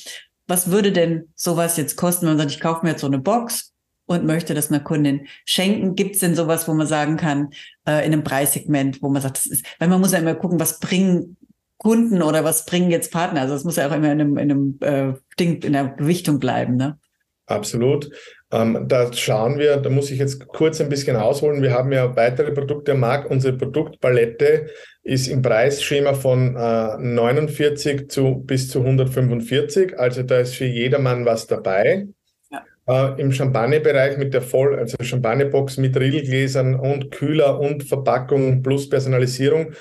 was 0.48 0.70
würde 0.70 0.92
denn 0.92 1.30
sowas 1.36 1.78
jetzt 1.78 1.96
kosten, 1.96 2.24
wenn 2.24 2.34
man 2.34 2.40
sagt, 2.40 2.52
ich 2.52 2.60
kaufe 2.60 2.86
mir 2.86 2.92
jetzt 2.92 3.02
so 3.02 3.08
eine 3.08 3.20
Box 3.20 3.72
und 4.06 4.26
möchte 4.26 4.54
das 4.54 4.70
einer 4.70 4.82
Kundin 4.82 5.28
schenken? 5.46 5.96
Gibt 5.96 6.16
es 6.16 6.20
denn 6.20 6.36
sowas, 6.36 6.68
wo 6.68 6.74
man 6.74 6.86
sagen 6.86 7.16
kann, 7.16 7.50
äh, 7.88 8.06
in 8.06 8.12
einem 8.14 8.24
Preissegment, 8.24 9.02
wo 9.02 9.10
man 9.10 9.22
sagt, 9.22 9.38
das 9.38 9.46
ist, 9.46 9.66
weil 9.80 9.88
man 9.88 10.02
muss 10.02 10.12
ja 10.12 10.20
immer 10.20 10.36
gucken, 10.36 10.60
was 10.60 10.80
bringen 10.80 11.38
Kunden 11.82 12.22
oder 12.22 12.44
was 12.44 12.68
bringen 12.68 12.92
jetzt 12.92 13.12
Partner? 13.12 13.42
Also 13.42 13.56
es 13.56 13.64
muss 13.64 13.76
ja 13.76 13.88
auch 13.88 13.96
immer 13.96 14.12
in 14.12 14.22
einem, 14.22 14.38
in 14.38 14.52
einem 14.52 14.78
äh, 14.82 15.14
Ding, 15.40 15.64
in 15.64 15.74
der 15.74 15.96
Gewichtung 15.98 16.40
bleiben, 16.40 16.76
ne? 16.76 17.00
Absolut. 17.48 18.12
Ähm, 18.52 18.86
da 18.88 19.12
schauen 19.12 19.58
wir, 19.58 19.78
da 19.78 19.90
muss 19.90 20.12
ich 20.12 20.20
jetzt 20.20 20.48
kurz 20.48 20.80
ein 20.80 20.90
bisschen 20.90 21.16
ausholen. 21.16 21.64
Wir 21.64 21.74
haben 21.74 21.92
ja 21.92 22.16
weitere 22.16 22.52
Produkte 22.52 22.92
am 22.92 23.00
Markt. 23.00 23.32
Unsere 23.32 23.58
Produktpalette 23.58 24.68
ist 25.02 25.28
im 25.28 25.42
Preisschema 25.42 26.14
von 26.14 26.56
äh, 26.56 26.98
49 27.00 28.10
zu 28.10 28.44
bis 28.46 28.70
zu 28.70 28.82
145. 28.82 29.98
Also 29.98 30.22
da 30.22 30.38
ist 30.38 30.54
für 30.54 30.66
jedermann 30.66 31.26
was 31.26 31.48
dabei. 31.48 32.06
Ja. 32.52 33.16
Äh, 33.16 33.20
Im 33.20 33.32
Champagnerbereich 33.32 34.20
mit 34.20 34.36
der 34.36 34.44
Voll, 34.44 34.78
also 34.78 34.98
Champagnerbox 35.02 35.78
mit 35.78 36.00
Riegelgläsern 36.00 36.76
und 36.76 37.10
Kühler 37.10 37.60
und 37.60 37.86
Verpackung 37.86 38.62
plus 38.62 38.88
Personalisierung 38.88 39.74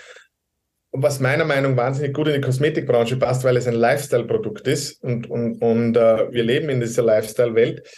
was 0.92 1.20
meiner 1.20 1.44
Meinung 1.44 1.74
nach 1.74 1.84
wahnsinnig 1.84 2.14
gut 2.14 2.28
in 2.28 2.34
die 2.34 2.40
Kosmetikbranche 2.40 3.16
passt, 3.16 3.44
weil 3.44 3.56
es 3.56 3.66
ein 3.66 3.74
Lifestyle-Produkt 3.74 4.66
ist 4.66 5.02
und, 5.02 5.30
und, 5.30 5.60
und 5.62 5.96
uh, 5.96 6.30
wir 6.30 6.42
leben 6.42 6.68
in 6.68 6.80
dieser 6.80 7.02
Lifestyle-Welt, 7.02 7.88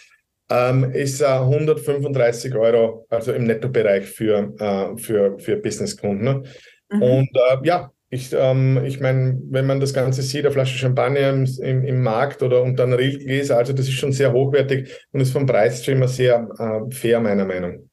ähm, 0.49 0.91
ist 0.91 1.21
uh, 1.21 1.25
135 1.25 2.53
Euro, 2.55 3.05
also 3.09 3.33
im 3.33 3.45
Nettobereich 3.45 4.05
für, 4.05 4.53
uh, 4.61 4.97
für, 4.97 5.39
für 5.39 5.57
Businesskunden. 5.57 6.23
Ne? 6.23 6.43
Mhm. 6.91 7.01
Und 7.01 7.29
ja, 7.63 7.91
ich, 8.09 8.31
ähm, 8.31 8.79
ich 8.85 8.99
meine, 8.99 9.41
wenn 9.49 9.65
man 9.65 9.79
das 9.79 9.91
Ganze 9.91 10.21
sieht, 10.21 10.45
eine 10.45 10.53
Flasche 10.53 10.77
Champagner 10.77 11.31
im, 11.31 11.45
im, 11.63 11.83
im 11.83 12.03
Markt 12.03 12.43
oder 12.43 12.61
unter 12.61 12.83
einem 12.83 12.93
Rillgläser, 12.93 13.57
also 13.57 13.73
das 13.73 13.87
ist 13.87 13.93
schon 13.93 14.11
sehr 14.11 14.31
hochwertig 14.31 14.87
und 15.11 15.21
ist 15.21 15.31
vom 15.31 15.47
Preisschema 15.47 16.07
sehr 16.07 16.47
fair, 16.91 17.19
meiner 17.19 17.45
Meinung. 17.45 17.89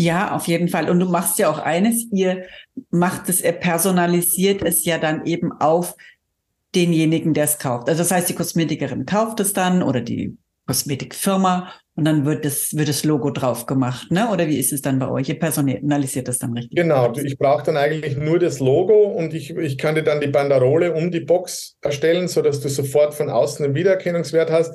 Ja, 0.00 0.34
auf 0.34 0.48
jeden 0.48 0.68
Fall. 0.68 0.88
Und 0.88 0.98
du 0.98 1.06
machst 1.06 1.38
ja 1.38 1.50
auch 1.50 1.58
eines, 1.58 2.06
ihr 2.10 2.44
macht 2.90 3.28
es, 3.28 3.42
er 3.42 3.52
personalisiert 3.52 4.62
es 4.62 4.86
ja 4.86 4.96
dann 4.96 5.26
eben 5.26 5.52
auf 5.52 5.94
denjenigen, 6.74 7.34
der 7.34 7.44
es 7.44 7.58
kauft. 7.58 7.86
Also 7.86 8.02
das 8.02 8.10
heißt, 8.10 8.30
die 8.30 8.34
Kosmetikerin 8.34 9.04
kauft 9.04 9.40
es 9.40 9.52
dann 9.52 9.82
oder 9.82 10.00
die 10.00 10.38
Kosmetikfirma 10.66 11.70
und 11.96 12.06
dann 12.06 12.24
wird 12.24 12.46
das, 12.46 12.74
wird 12.74 12.88
das 12.88 13.04
Logo 13.04 13.30
drauf 13.30 13.66
gemacht, 13.66 14.10
ne? 14.10 14.30
Oder 14.30 14.46
wie 14.46 14.58
ist 14.58 14.72
es 14.72 14.80
dann 14.80 14.98
bei 14.98 15.10
euch? 15.10 15.28
Ihr 15.28 15.38
personalisiert 15.38 16.28
das 16.28 16.38
dann 16.38 16.54
richtig? 16.54 16.76
Genau, 16.76 17.12
ich 17.12 17.36
brauche 17.36 17.64
dann 17.64 17.76
eigentlich 17.76 18.16
nur 18.16 18.38
das 18.38 18.58
Logo 18.58 19.02
und 19.02 19.34
ich, 19.34 19.50
ich 19.50 19.76
kann 19.76 19.96
dir 19.96 20.04
dann 20.04 20.22
die 20.22 20.28
Banderole 20.28 20.94
um 20.94 21.10
die 21.10 21.20
Box 21.20 21.76
erstellen, 21.82 22.26
sodass 22.26 22.60
du 22.60 22.70
sofort 22.70 23.12
von 23.12 23.28
außen 23.28 23.66
einen 23.66 23.74
Wiedererkennungswert 23.74 24.50
hast 24.50 24.72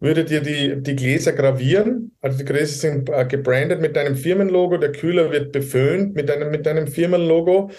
würdet 0.00 0.30
ihr 0.30 0.40
die, 0.40 0.82
die 0.82 0.96
Gläser 0.96 1.32
gravieren. 1.32 2.16
Also 2.20 2.38
die 2.38 2.44
Gläser 2.44 2.74
sind 2.74 3.10
äh, 3.10 3.26
gebrandet 3.26 3.80
mit 3.80 3.94
deinem 3.94 4.16
Firmenlogo, 4.16 4.78
der 4.78 4.92
Kühler 4.92 5.30
wird 5.30 5.52
beföhnt 5.52 6.14
mit 6.14 6.28
deinem, 6.28 6.50
mit 6.50 6.66
deinem 6.66 6.88
Firmenlogo. 6.88 7.70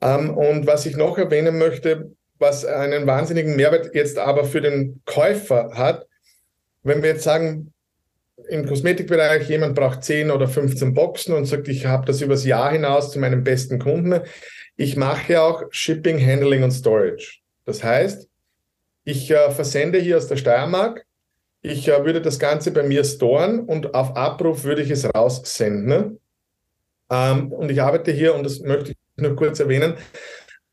Ähm, 0.00 0.36
und 0.36 0.66
was 0.66 0.86
ich 0.86 0.96
noch 0.96 1.16
erwähnen 1.18 1.58
möchte, 1.58 2.12
was 2.38 2.64
einen 2.64 3.06
wahnsinnigen 3.06 3.56
Mehrwert 3.56 3.94
jetzt 3.94 4.18
aber 4.18 4.44
für 4.44 4.60
den 4.60 5.00
Käufer 5.06 5.70
hat, 5.74 6.06
wenn 6.82 7.02
wir 7.02 7.10
jetzt 7.10 7.24
sagen, 7.24 7.72
im 8.48 8.66
Kosmetikbereich 8.66 9.48
jemand 9.48 9.74
braucht 9.74 10.04
10 10.04 10.30
oder 10.30 10.48
15 10.48 10.92
Boxen 10.92 11.34
und 11.34 11.46
sagt, 11.46 11.68
ich 11.68 11.86
habe 11.86 12.04
das 12.04 12.20
übers 12.20 12.44
Jahr 12.44 12.72
hinaus 12.72 13.10
zu 13.10 13.18
meinem 13.18 13.44
besten 13.44 13.78
Kunden. 13.78 14.20
Ich 14.76 14.96
mache 14.96 15.40
auch 15.40 15.62
Shipping, 15.70 16.18
Handling 16.24 16.62
und 16.62 16.72
Storage. 16.72 17.38
Das 17.64 17.82
heißt, 17.82 18.28
ich 19.04 19.30
äh, 19.30 19.50
versende 19.50 19.98
hier 19.98 20.16
aus 20.18 20.26
der 20.26 20.36
Steiermark 20.36 21.03
ich 21.64 21.88
äh, 21.88 22.04
würde 22.04 22.20
das 22.20 22.38
Ganze 22.38 22.70
bei 22.70 22.82
mir 22.82 23.02
storen 23.04 23.60
und 23.60 23.94
auf 23.94 24.16
Abruf 24.16 24.64
würde 24.64 24.82
ich 24.82 24.90
es 24.90 25.08
raussenden. 25.12 26.20
Ähm, 27.10 27.50
und 27.52 27.70
ich 27.70 27.80
arbeite 27.80 28.12
hier, 28.12 28.34
und 28.34 28.44
das 28.44 28.60
möchte 28.60 28.92
ich 28.92 28.96
nur 29.16 29.34
kurz 29.34 29.60
erwähnen, 29.60 29.94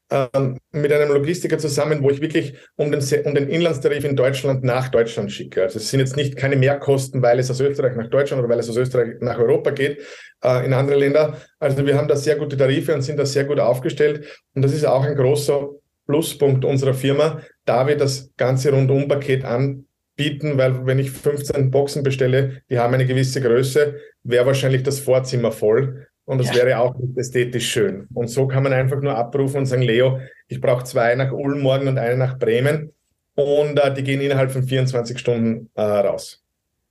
ähm, 0.10 0.60
mit 0.74 0.92
einem 0.92 1.14
Logistiker 1.14 1.58
zusammen, 1.58 2.04
wo 2.04 2.10
ich 2.10 2.20
wirklich 2.20 2.56
um 2.76 2.92
den, 2.92 3.00
um 3.24 3.34
den 3.34 3.48
Inlandstarif 3.48 4.04
in 4.04 4.18
Deutschland 4.18 4.66
nach 4.66 4.90
Deutschland 4.90 5.32
schicke. 5.32 5.64
Also 5.64 5.80
es 5.80 5.90
sind 5.90 6.02
jetzt 6.02 6.18
nicht 6.18 6.36
keine 6.36 6.58
Mehrkosten, 6.58 7.22
weil 7.22 7.40
es 7.40 7.50
aus 7.50 7.62
Österreich 7.62 7.96
nach 7.96 8.10
Deutschland 8.10 8.42
oder 8.44 8.50
weil 8.50 8.60
es 8.60 8.70
aus 8.70 8.76
Österreich 8.76 9.16
nach 9.22 9.40
Europa 9.40 9.72
geht, 9.72 10.02
äh, 10.44 10.66
in 10.66 10.74
andere 10.74 10.98
Länder. 10.98 11.38
Also 11.60 11.86
wir 11.86 11.98
haben 11.98 12.10
da 12.10 12.18
sehr 12.18 12.36
gute 12.36 12.58
Tarife 12.58 12.94
und 12.94 13.02
sind 13.02 13.18
da 13.18 13.26
sehr 13.26 13.46
gut 13.46 13.62
aufgestellt. 13.62 14.42
Und 14.56 14.64
das 14.64 14.74
ist 14.74 14.86
auch 14.86 15.06
ein 15.06 15.16
großer 15.16 15.70
Pluspunkt 16.06 16.66
unserer 16.66 16.94
Firma, 16.94 17.40
da 17.64 17.88
wir 17.88 17.96
das 17.96 18.32
ganze 18.36 18.72
Rundumpaket 18.72 19.46
an 19.46 19.86
bieten, 20.16 20.58
weil 20.58 20.86
wenn 20.86 21.00
ich 21.00 21.12
15 21.12 21.72
Boxen 21.72 22.04
bestelle, 22.04 22.62
die 22.70 22.78
haben 22.78 22.94
eine 22.94 23.06
gewisse 23.06 23.42
Größe, 23.42 23.96
wäre 24.24 24.46
wahrscheinlich 24.46 24.84
das 24.84 25.00
Vorzimmer 25.00 25.52
voll 25.52 26.08
und 26.26 26.38
das 26.38 26.50
ja. 26.50 26.56
wäre 26.56 26.80
auch 26.80 26.96
nicht 26.98 27.18
ästhetisch 27.18 27.70
schön. 27.70 28.08
Und 28.14 28.28
so 28.28 28.48
kann 28.48 28.64
man 28.64 28.74
einfach 28.74 29.02
nur 29.02 29.16
abrufen 29.16 29.60
und 29.60 29.66
sagen, 29.66 29.82
Leo, 29.82 30.20
ich 30.48 30.62
brauche 30.62 30.84
zwei 30.84 31.16
nach 31.16 31.32
Ulm 31.32 31.62
morgen 31.62 31.88
und 31.88 31.98
eine 31.98 32.18
nach 32.18 32.38
Bremen 32.38 32.94
und 33.36 33.80
äh, 33.80 33.94
die 33.94 34.04
gehen 34.04 34.22
innerhalb 34.22 34.52
von 34.52 34.64
24 34.64 35.18
Stunden 35.18 35.70
äh, 35.76 35.82
raus. 35.82 36.44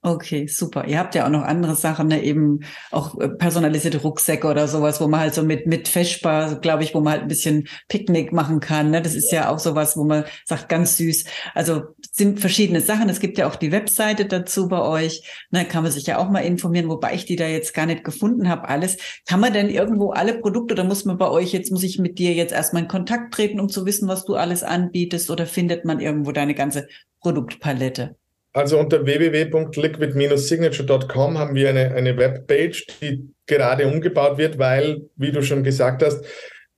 Okay, 0.02 0.46
super. 0.46 0.86
Ihr 0.86 0.98
habt 0.98 1.14
ja 1.14 1.26
auch 1.26 1.30
noch 1.30 1.42
andere 1.42 1.76
Sachen, 1.76 2.08
ne? 2.08 2.22
eben 2.24 2.60
auch 2.90 3.20
äh, 3.20 3.28
personalisierte 3.28 3.98
Rucksäcke 3.98 4.48
oder 4.48 4.66
sowas, 4.66 4.98
wo 4.98 5.08
man 5.08 5.20
halt 5.20 5.34
so 5.34 5.42
mit, 5.42 5.66
mit 5.66 5.88
Feschbar, 5.88 6.58
glaube 6.58 6.84
ich, 6.84 6.94
wo 6.94 7.00
man 7.00 7.12
halt 7.12 7.22
ein 7.22 7.28
bisschen 7.28 7.68
Picknick 7.88 8.32
machen 8.32 8.60
kann. 8.60 8.92
Ne? 8.92 9.02
Das 9.02 9.14
ist 9.14 9.30
ja 9.30 9.50
auch 9.50 9.58
sowas, 9.58 9.98
wo 9.98 10.04
man 10.04 10.24
sagt, 10.46 10.70
ganz 10.70 10.96
süß. 10.96 11.26
Also 11.54 11.82
sind 12.12 12.40
verschiedene 12.40 12.80
Sachen. 12.80 13.10
Es 13.10 13.20
gibt 13.20 13.36
ja 13.36 13.46
auch 13.46 13.56
die 13.56 13.72
Webseite 13.72 14.24
dazu 14.24 14.68
bei 14.68 14.80
euch. 14.80 15.22
Ne? 15.50 15.66
Kann 15.66 15.82
man 15.82 15.92
sich 15.92 16.06
ja 16.06 16.16
auch 16.16 16.30
mal 16.30 16.40
informieren, 16.40 16.88
wobei 16.88 17.12
ich 17.12 17.26
die 17.26 17.36
da 17.36 17.46
jetzt 17.46 17.74
gar 17.74 17.84
nicht 17.84 18.02
gefunden 18.02 18.48
habe, 18.48 18.70
alles. 18.70 18.96
Kann 19.28 19.40
man 19.40 19.52
denn 19.52 19.68
irgendwo 19.68 20.12
alle 20.12 20.38
Produkte 20.38 20.72
oder 20.72 20.84
muss 20.84 21.04
man 21.04 21.18
bei 21.18 21.28
euch 21.28 21.52
jetzt, 21.52 21.70
muss 21.72 21.82
ich 21.82 21.98
mit 21.98 22.18
dir 22.18 22.32
jetzt 22.32 22.52
erstmal 22.52 22.84
in 22.84 22.88
Kontakt 22.88 23.34
treten, 23.34 23.60
um 23.60 23.68
zu 23.68 23.84
wissen, 23.84 24.08
was 24.08 24.24
du 24.24 24.34
alles 24.34 24.62
anbietest 24.62 25.30
oder 25.30 25.44
findet 25.44 25.84
man 25.84 26.00
irgendwo 26.00 26.32
deine 26.32 26.54
ganze 26.54 26.88
Produktpalette? 27.20 28.16
Also 28.52 28.78
unter 28.78 29.06
www.liquid-signature.com 29.06 31.38
haben 31.38 31.54
wir 31.54 31.68
eine, 31.68 31.94
eine 31.94 32.16
Webpage, 32.16 32.84
die 33.00 33.30
gerade 33.46 33.86
umgebaut 33.86 34.38
wird, 34.38 34.58
weil, 34.58 35.02
wie 35.16 35.30
du 35.30 35.40
schon 35.42 35.62
gesagt 35.62 36.02
hast, 36.02 36.24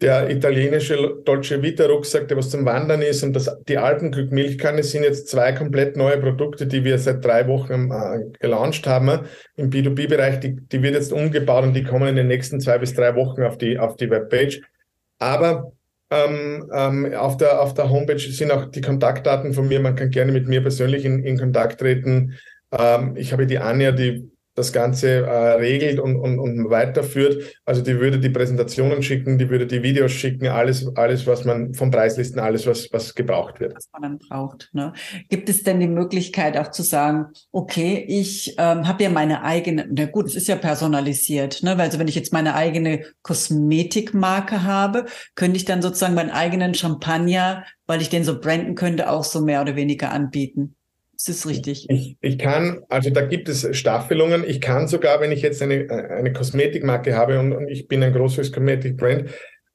der 0.03 0.29
italienische 0.31 1.23
Dolce 1.25 1.63
Vita 1.63 1.87
Rucksack, 1.87 2.29
der 2.29 2.37
was 2.37 2.51
zum 2.51 2.67
Wandern 2.67 3.01
ist 3.03 3.23
und 3.23 3.35
das, 3.35 3.57
die 3.69 3.79
Alpenglück 3.79 4.33
Milchkanne 4.33 4.83
sind 4.83 5.05
jetzt 5.05 5.29
zwei 5.29 5.53
komplett 5.53 5.97
neue 5.97 6.19
Produkte, 6.19 6.67
die 6.67 6.85
wir 6.85 6.99
seit 6.99 7.25
drei 7.25 7.47
Wochen 7.47 7.93
äh, 7.93 8.37
gelauncht 8.41 8.89
haben 8.89 9.27
im 9.55 9.71
B2B-Bereich. 9.71 10.41
Die, 10.41 10.57
die 10.57 10.83
wird 10.83 10.95
jetzt 10.95 11.13
umgebaut 11.13 11.63
und 11.63 11.75
die 11.75 11.85
kommen 11.85 12.09
in 12.09 12.17
den 12.17 12.27
nächsten 12.27 12.61
zwei 12.61 12.79
bis 12.79 12.95
drei 12.95 13.15
Wochen 13.15 13.45
auf 13.45 13.59
die, 13.59 13.79
auf 13.79 13.95
die 13.97 14.11
Webpage. 14.11 14.61
Aber 15.21 15.73
ähm, 16.13 16.71
ähm, 16.75 17.15
auf, 17.15 17.39
der, 17.39 17.61
auf 17.63 17.73
der 17.73 17.89
Homepage 17.89 18.19
sind 18.19 18.51
auch 18.51 18.67
die 18.67 18.83
Kontaktdaten 18.83 19.55
von 19.55 19.67
mir. 19.67 19.81
Man 19.81 19.97
kann 19.97 20.11
gerne 20.11 20.31
mit 20.31 20.47
mir 20.47 20.61
persönlich 20.61 21.07
in, 21.07 21.25
in 21.25 21.39
Kontakt 21.39 21.81
treten. 21.81 22.35
Ähm, 22.71 23.17
ich 23.17 23.33
habe 23.33 23.47
die 23.47 23.59
Anja, 23.59 23.93
die 23.93 24.31
das 24.55 24.73
Ganze 24.73 25.27
äh, 25.27 25.53
regelt 25.55 25.99
und, 25.99 26.17
und, 26.17 26.39
und 26.39 26.69
weiterführt. 26.69 27.57
Also 27.65 27.81
die 27.83 27.99
würde 27.99 28.19
die 28.19 28.29
Präsentationen 28.29 29.03
schicken, 29.03 29.39
die 29.39 29.49
würde 29.49 29.67
die 29.67 29.83
Videos 29.83 30.13
schicken, 30.13 30.49
alles, 30.49 30.95
alles, 30.97 31.27
was 31.27 31.45
man 31.45 31.73
von 31.73 31.91
Preislisten, 31.91 32.39
alles, 32.39 32.67
was, 32.67 32.89
was 32.93 33.15
gebraucht 33.15 33.61
wird. 33.61 33.75
Was 33.75 33.89
man 33.93 34.03
dann 34.03 34.19
braucht. 34.19 34.69
Ne? 34.73 34.93
Gibt 35.31 35.49
es 35.49 35.63
denn 35.63 35.81
die 35.81 35.89
Möglichkeit 35.89 36.59
auch 36.59 36.71
zu 36.71 36.83
sagen, 36.83 37.27
okay, 37.51 38.05
ich 38.07 38.55
ähm, 38.59 38.87
habe 38.87 39.05
ja 39.05 39.11
meine 39.11 39.43
eigene, 39.43 39.89
na 39.91 40.05
gut, 40.07 40.27
es 40.27 40.35
ist 40.35 40.49
ja 40.49 40.57
personalisiert, 40.57 41.63
ne? 41.63 41.79
weil 41.79 41.87
also 41.87 41.99
wenn 41.99 42.09
ich 42.09 42.15
jetzt 42.15 42.33
meine 42.33 42.55
eigene 42.55 43.05
Kosmetikmarke 43.23 44.65
habe, 44.65 45.07
könnte 45.35 45.57
ich 45.57 45.65
dann 45.65 45.83
sozusagen 45.83 46.15
meinen 46.15 46.31
eigenen 46.31 46.75
Champagner, 46.75 47.65
weil 47.87 48.03
ich 48.03 48.11
den 48.11 48.25
so 48.25 48.41
branden 48.41 48.75
könnte, 48.75 49.11
auch 49.11 49.25
so 49.25 49.41
mehr 49.41 49.63
oder 49.63 49.77
weniger 49.77 50.11
anbieten. 50.11 50.75
Ist 51.15 51.29
das 51.29 51.47
richtig? 51.47 51.89
Ich, 51.89 52.17
ich 52.21 52.39
kann, 52.39 52.83
also 52.89 53.11
da 53.11 53.21
gibt 53.21 53.49
es 53.49 53.69
Staffelungen. 53.77 54.45
Ich 54.47 54.61
kann 54.61 54.89
sogar, 54.89 55.21
wenn 55.21 55.31
ich 55.31 55.43
jetzt 55.43 55.63
eine, 55.63 55.89
eine 55.91 56.33
Kosmetikmarke 56.33 57.15
habe 57.17 57.39
und, 57.39 57.53
und 57.53 57.69
ich 57.69 57.87
bin 57.87 58.03
ein 58.03 58.13
großes 58.13 58.51
Kosmetikbrand, 58.51 59.31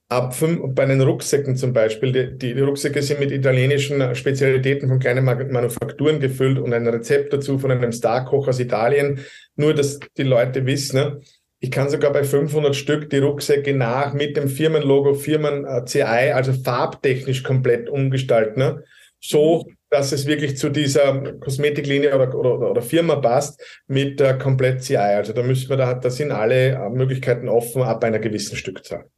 ab 0.10 0.34
fünf, 0.34 0.62
bei 0.74 0.86
den 0.86 1.02
Rucksäcken 1.02 1.56
zum 1.56 1.74
Beispiel, 1.74 2.12
die, 2.12 2.54
die, 2.54 2.62
Rucksäcke 2.62 3.02
sind 3.02 3.20
mit 3.20 3.32
italienischen 3.32 4.16
Spezialitäten 4.16 4.88
von 4.88 5.00
kleinen 5.00 5.26
Manufakturen 5.26 6.20
gefüllt 6.20 6.60
und 6.60 6.74
ein 6.74 6.88
Rezept 6.88 7.34
dazu 7.34 7.60
von 7.60 7.72
einem 7.72 7.92
Starkoch 7.92 8.48
aus 8.48 8.60
Italien. 8.60 9.20
Nur, 9.56 9.74
dass 9.74 10.00
die 10.18 10.24
Leute 10.24 10.66
wissen, 10.66 10.96
ne? 10.98 11.22
ich 11.60 11.72
kann 11.72 11.90
sogar 11.90 12.14
bei 12.14 12.24
500 12.24 12.76
Stück 12.76 13.10
die 13.10 13.18
Rucksäcke 13.18 13.74
nach 13.74 14.14
mit 14.14 14.38
dem 14.38 14.48
Firmenlogo, 14.48 15.14
Firmen-CI, 15.14 16.32
also 16.32 16.54
farbtechnisch 16.54 17.44
komplett 17.44 17.90
umgestalten. 17.90 18.60
Ne? 18.60 18.84
So 19.20 19.68
dass 19.90 20.12
es 20.12 20.26
wirklich 20.26 20.58
zu 20.58 20.70
dieser 20.70 21.34
Kosmetiklinie 21.40 22.14
oder, 22.16 22.36
oder, 22.36 22.72
oder 22.72 22.82
Firma 22.82 23.16
passt 23.16 23.62
mit 23.88 24.20
äh, 24.22 24.38
komplett 24.38 24.84
CI. 24.84 24.98
Also 24.98 25.34
da 25.34 25.44
müssen 25.44 25.70
wir 25.70 25.78
da, 25.78 25.94
da 25.94 26.10
sind 26.10 26.32
alle 26.32 26.72
äh, 26.72 26.90
Möglichkeiten 26.90 27.48
offen 27.50 27.82
ab 27.84 28.04
einer 28.04 28.20
gewissen 28.20 28.58
Stückzahl. 28.58 29.10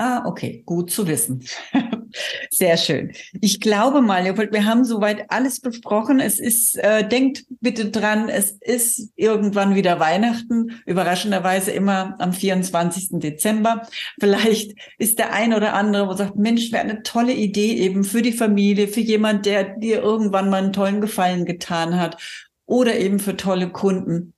Ah, 0.00 0.24
okay, 0.24 0.62
gut 0.64 0.90
zu 0.90 1.06
wissen. 1.06 1.44
Sehr 2.50 2.78
schön. 2.78 3.12
Ich 3.42 3.60
glaube 3.60 4.00
mal, 4.00 4.22
Leopold, 4.22 4.50
wir 4.50 4.64
haben 4.64 4.82
soweit 4.82 5.30
alles 5.30 5.60
besprochen. 5.60 6.20
Es 6.20 6.40
ist, 6.40 6.78
äh, 6.78 7.06
denkt 7.06 7.44
bitte 7.60 7.90
dran, 7.90 8.30
es 8.30 8.52
ist 8.62 9.12
irgendwann 9.16 9.74
wieder 9.74 10.00
Weihnachten, 10.00 10.80
überraschenderweise 10.86 11.72
immer 11.72 12.16
am 12.18 12.32
24. 12.32 13.20
Dezember. 13.20 13.82
Vielleicht 14.18 14.72
ist 14.96 15.18
der 15.18 15.34
ein 15.34 15.52
oder 15.52 15.74
andere, 15.74 16.08
wo 16.08 16.14
sagt, 16.14 16.36
Mensch, 16.36 16.72
wäre 16.72 16.82
eine 16.82 17.02
tolle 17.02 17.34
Idee 17.34 17.74
eben 17.74 18.02
für 18.02 18.22
die 18.22 18.32
Familie, 18.32 18.88
für 18.88 19.00
jemand, 19.00 19.44
der 19.44 19.76
dir 19.76 20.00
irgendwann 20.02 20.48
mal 20.48 20.62
einen 20.62 20.72
tollen 20.72 21.02
Gefallen 21.02 21.44
getan 21.44 22.00
hat 22.00 22.16
oder 22.64 22.96
eben 22.96 23.18
für 23.18 23.36
tolle 23.36 23.68
Kunden 23.68 24.32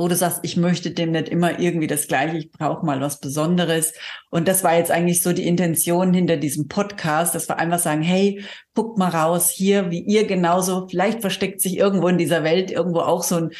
wo 0.00 0.08
du 0.08 0.16
sagst, 0.16 0.40
ich 0.42 0.56
möchte 0.56 0.92
dem 0.92 1.10
nicht 1.10 1.28
immer 1.28 1.58
irgendwie 1.58 1.86
das 1.86 2.08
Gleiche, 2.08 2.38
ich 2.38 2.50
brauche 2.50 2.86
mal 2.86 3.02
was 3.02 3.20
Besonderes. 3.20 3.92
Und 4.30 4.48
das 4.48 4.64
war 4.64 4.74
jetzt 4.76 4.90
eigentlich 4.90 5.22
so 5.22 5.34
die 5.34 5.46
Intention 5.46 6.14
hinter 6.14 6.38
diesem 6.38 6.68
Podcast, 6.68 7.34
dass 7.34 7.50
wir 7.50 7.58
einfach 7.58 7.78
sagen, 7.78 8.00
hey, 8.00 8.42
guckt 8.74 8.96
mal 8.96 9.10
raus 9.10 9.50
hier, 9.50 9.90
wie 9.90 10.00
ihr 10.00 10.26
genauso, 10.26 10.88
vielleicht 10.88 11.20
versteckt 11.20 11.60
sich 11.60 11.76
irgendwo 11.76 12.08
in 12.08 12.16
dieser 12.16 12.44
Welt 12.44 12.70
irgendwo 12.70 13.00
auch 13.00 13.22
so 13.22 13.36
ein 13.36 13.50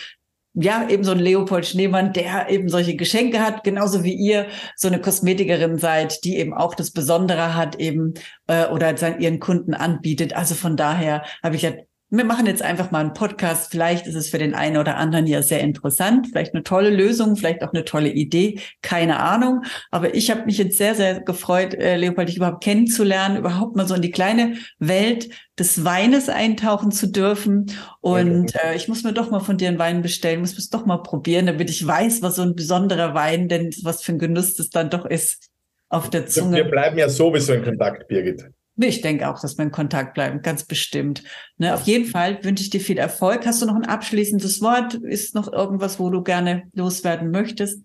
ja, 0.55 0.89
eben 0.89 1.05
so 1.05 1.13
ein 1.13 1.21
Leopold 1.21 1.65
Schneemann, 1.65 2.13
der 2.13 2.49
eben 2.51 2.69
solche 2.69 2.97
Geschenke 2.97 3.41
hat, 3.41 3.63
genauso 3.63 4.03
wie 4.03 4.15
ihr 4.15 4.47
so 4.75 4.89
eine 4.89 5.01
Kosmetikerin 5.01 5.79
seid, 5.79 6.25
die 6.25 6.39
eben 6.39 6.55
auch 6.55 6.75
das 6.75 6.91
Besondere 6.91 7.55
hat 7.55 7.77
eben 7.77 8.15
äh, 8.49 8.67
oder 8.67 8.93
ihren 9.21 9.39
Kunden 9.39 9.75
anbietet. 9.75 10.35
Also 10.35 10.57
von 10.57 10.77
daher 10.77 11.23
habe 11.45 11.55
ich 11.55 11.63
ja 11.63 11.71
wir 12.11 12.25
machen 12.25 12.47
jetzt 12.47 12.63
einfach 12.63 12.91
mal 12.91 13.01
einen 13.01 13.13
Podcast. 13.13 13.71
Vielleicht 13.71 14.07
ist 14.07 14.17
es 14.17 14.29
für 14.29 14.39
den 14.39 14.55
einen 14.55 14.77
oder 14.77 14.97
anderen 14.97 15.27
hier 15.27 15.43
sehr 15.43 15.61
interessant, 15.61 16.27
vielleicht 16.29 16.55
eine 16.55 16.65
tolle 16.65 16.91
Lösung, 16.91 17.37
vielleicht 17.37 17.63
auch 17.63 17.73
eine 17.73 17.85
tolle 17.85 18.11
Idee, 18.11 18.59
keine 18.83 19.21
Ahnung. 19.21 19.63
Aber 19.93 20.15
ich 20.15 20.31
habe 20.31 20.45
mich 20.45 20.59
jetzt 20.59 20.77
sehr, 20.77 20.97
sehr 20.97 21.21
gefreut, 21.21 21.75
äh, 21.75 21.97
Leopold, 21.97 22.29
dich 22.29 22.37
überhaupt 22.37 22.65
kennenzulernen, 22.65 23.37
überhaupt 23.37 23.77
mal 23.77 23.87
so 23.87 23.95
in 23.95 24.03
die 24.03 24.11
kleine 24.11 24.57
Welt 24.81 25.29
des 25.57 25.85
Weines 25.85 26.29
eintauchen 26.29 26.91
zu 26.91 27.07
dürfen. 27.07 27.67
Und 28.01 28.57
äh, 28.57 28.75
ich 28.75 28.89
muss 28.89 29.05
mir 29.05 29.13
doch 29.13 29.31
mal 29.31 29.41
von 29.41 29.57
dir 29.57 29.69
einen 29.69 29.79
Wein 29.79 30.03
bestellen, 30.03 30.41
muss 30.41 30.59
es 30.59 30.69
doch 30.69 30.87
mal 30.87 30.99
probieren, 30.99 31.47
damit 31.47 31.71
ich 31.71 31.87
weiß, 31.87 32.23
was 32.23 32.37
so 32.37 32.43
ein 32.43 32.57
besonderer 32.57 33.15
Wein 33.15 33.49
denn, 33.49 33.71
was 33.83 34.03
für 34.03 34.13
ein 34.13 34.19
Genuss 34.19 34.57
das 34.57 34.71
dann 34.71 34.91
doch 34.91 35.07
ist 35.07 35.51
auf 35.89 36.11
der 36.11 36.27
Zunge. 36.27 36.57
Wir 36.57 36.65
bleiben 36.65 36.99
ja 36.99 37.09
sowieso 37.09 37.53
in 37.53 37.63
Kontakt, 37.63 38.09
Birgit. 38.09 38.51
Ich 38.83 39.03
denke 39.03 39.29
auch, 39.29 39.41
dass 39.41 39.59
wir 39.59 39.65
in 39.65 39.71
Kontakt 39.71 40.15
bleiben, 40.15 40.41
ganz 40.43 40.65
bestimmt. 40.65 41.23
Ne, 41.59 41.75
auf 41.75 41.83
jeden 41.83 42.07
Fall 42.07 42.43
wünsche 42.43 42.65
ich 42.65 42.71
dir 42.71 42.81
viel 42.81 42.99
Erfolg. 42.99 43.45
Hast 43.45 43.61
du 43.61 43.67
noch 43.67 43.75
ein 43.75 43.85
abschließendes 43.85 44.63
Wort? 44.63 44.95
Ist 44.95 45.35
noch 45.35 45.53
irgendwas, 45.53 45.99
wo 45.99 46.09
du 46.09 46.23
gerne 46.23 46.65
loswerden 46.73 47.31
möchtest? 47.31 47.83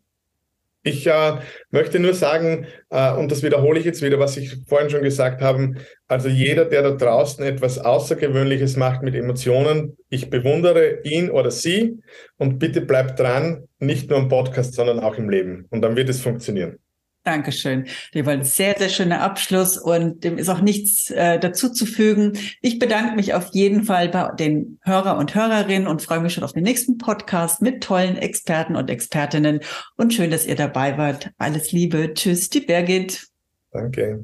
Ich 0.87 1.07
äh, 1.07 1.39
möchte 1.71 1.99
nur 1.99 2.13
sagen, 2.13 2.67
äh, 2.91 3.11
und 3.13 3.31
das 3.31 3.41
wiederhole 3.41 3.79
ich 3.79 3.85
jetzt 3.85 4.03
wieder, 4.03 4.19
was 4.19 4.37
ich 4.37 4.55
vorhin 4.67 4.91
schon 4.91 5.01
gesagt 5.01 5.41
habe, 5.41 5.73
also 6.07 6.29
jeder, 6.29 6.65
der 6.65 6.83
da 6.83 6.91
draußen 6.91 7.43
etwas 7.43 7.79
Außergewöhnliches 7.79 8.77
macht 8.77 9.01
mit 9.01 9.15
Emotionen, 9.15 9.97
ich 10.09 10.29
bewundere 10.29 11.01
ihn 11.03 11.31
oder 11.31 11.49
sie 11.49 11.97
und 12.37 12.59
bitte 12.59 12.81
bleibt 12.81 13.19
dran, 13.19 13.67
nicht 13.79 14.11
nur 14.11 14.19
im 14.19 14.29
Podcast, 14.29 14.75
sondern 14.75 14.99
auch 14.99 15.15
im 15.17 15.27
Leben. 15.27 15.65
Und 15.71 15.81
dann 15.81 15.95
wird 15.95 16.07
es 16.07 16.21
funktionieren. 16.21 16.77
Dankeschön. 17.25 17.87
Das 18.13 18.25
war 18.27 18.33
ein 18.33 18.43
sehr, 18.43 18.77
sehr 18.77 18.89
schöner 18.89 19.21
Abschluss 19.21 19.79
und 19.79 20.23
dem 20.23 20.37
ist 20.37 20.47
auch 20.47 20.61
nichts 20.61 21.09
äh, 21.09 21.39
dazu 21.39 21.69
zu 21.69 21.87
fügen. 21.87 22.33
Ich 22.61 22.77
bedanke 22.77 23.15
mich 23.15 23.33
auf 23.33 23.49
jeden 23.51 23.83
Fall 23.83 24.09
bei 24.09 24.31
den 24.37 24.77
Hörer 24.83 25.17
und 25.17 25.33
Hörerinnen 25.33 25.87
und 25.87 26.03
freue 26.03 26.19
mich 26.19 26.33
schon 26.33 26.43
auf 26.43 26.53
den 26.53 26.61
nächsten 26.61 26.99
Podcast 26.99 27.63
mit 27.63 27.81
tollen 27.83 28.15
Experten 28.15 28.75
und 28.75 28.91
Expertinnen. 28.91 29.61
Und 29.97 30.13
schön, 30.13 30.29
dass 30.29 30.45
ihr 30.45 30.55
dabei 30.55 30.99
wart. 30.99 31.31
Alles 31.39 31.71
Liebe. 31.71 32.13
Tschüss, 32.13 32.51
die 32.51 32.59
Birgit. 32.59 33.25
Danke. 33.71 34.23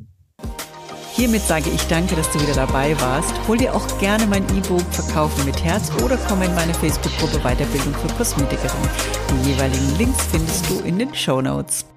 Hiermit 1.16 1.42
sage 1.42 1.72
ich 1.74 1.82
danke, 1.88 2.16
dass 2.16 2.32
du 2.32 2.40
wieder 2.40 2.54
dabei 2.54 3.00
warst. 3.02 3.34
Hol 3.48 3.58
dir 3.58 3.76
auch 3.76 4.00
gerne 4.00 4.28
mein 4.28 4.44
E-Book 4.56 4.86
Verkaufen 4.92 5.44
mit 5.46 5.64
Herz 5.64 5.92
oder 6.04 6.18
komm 6.28 6.44
in 6.44 6.54
meine 6.54 6.74
Facebook-Gruppe 6.76 7.40
Weiterbildung 7.40 7.96
für 7.96 8.14
Kosmetikerin. 8.16 8.90
Die 9.30 9.50
jeweiligen 9.50 9.98
Links 9.98 10.24
findest 10.28 10.70
du 10.70 10.80
in 10.82 11.00
den 11.00 11.14
Show 11.16 11.42
Notes. 11.42 11.86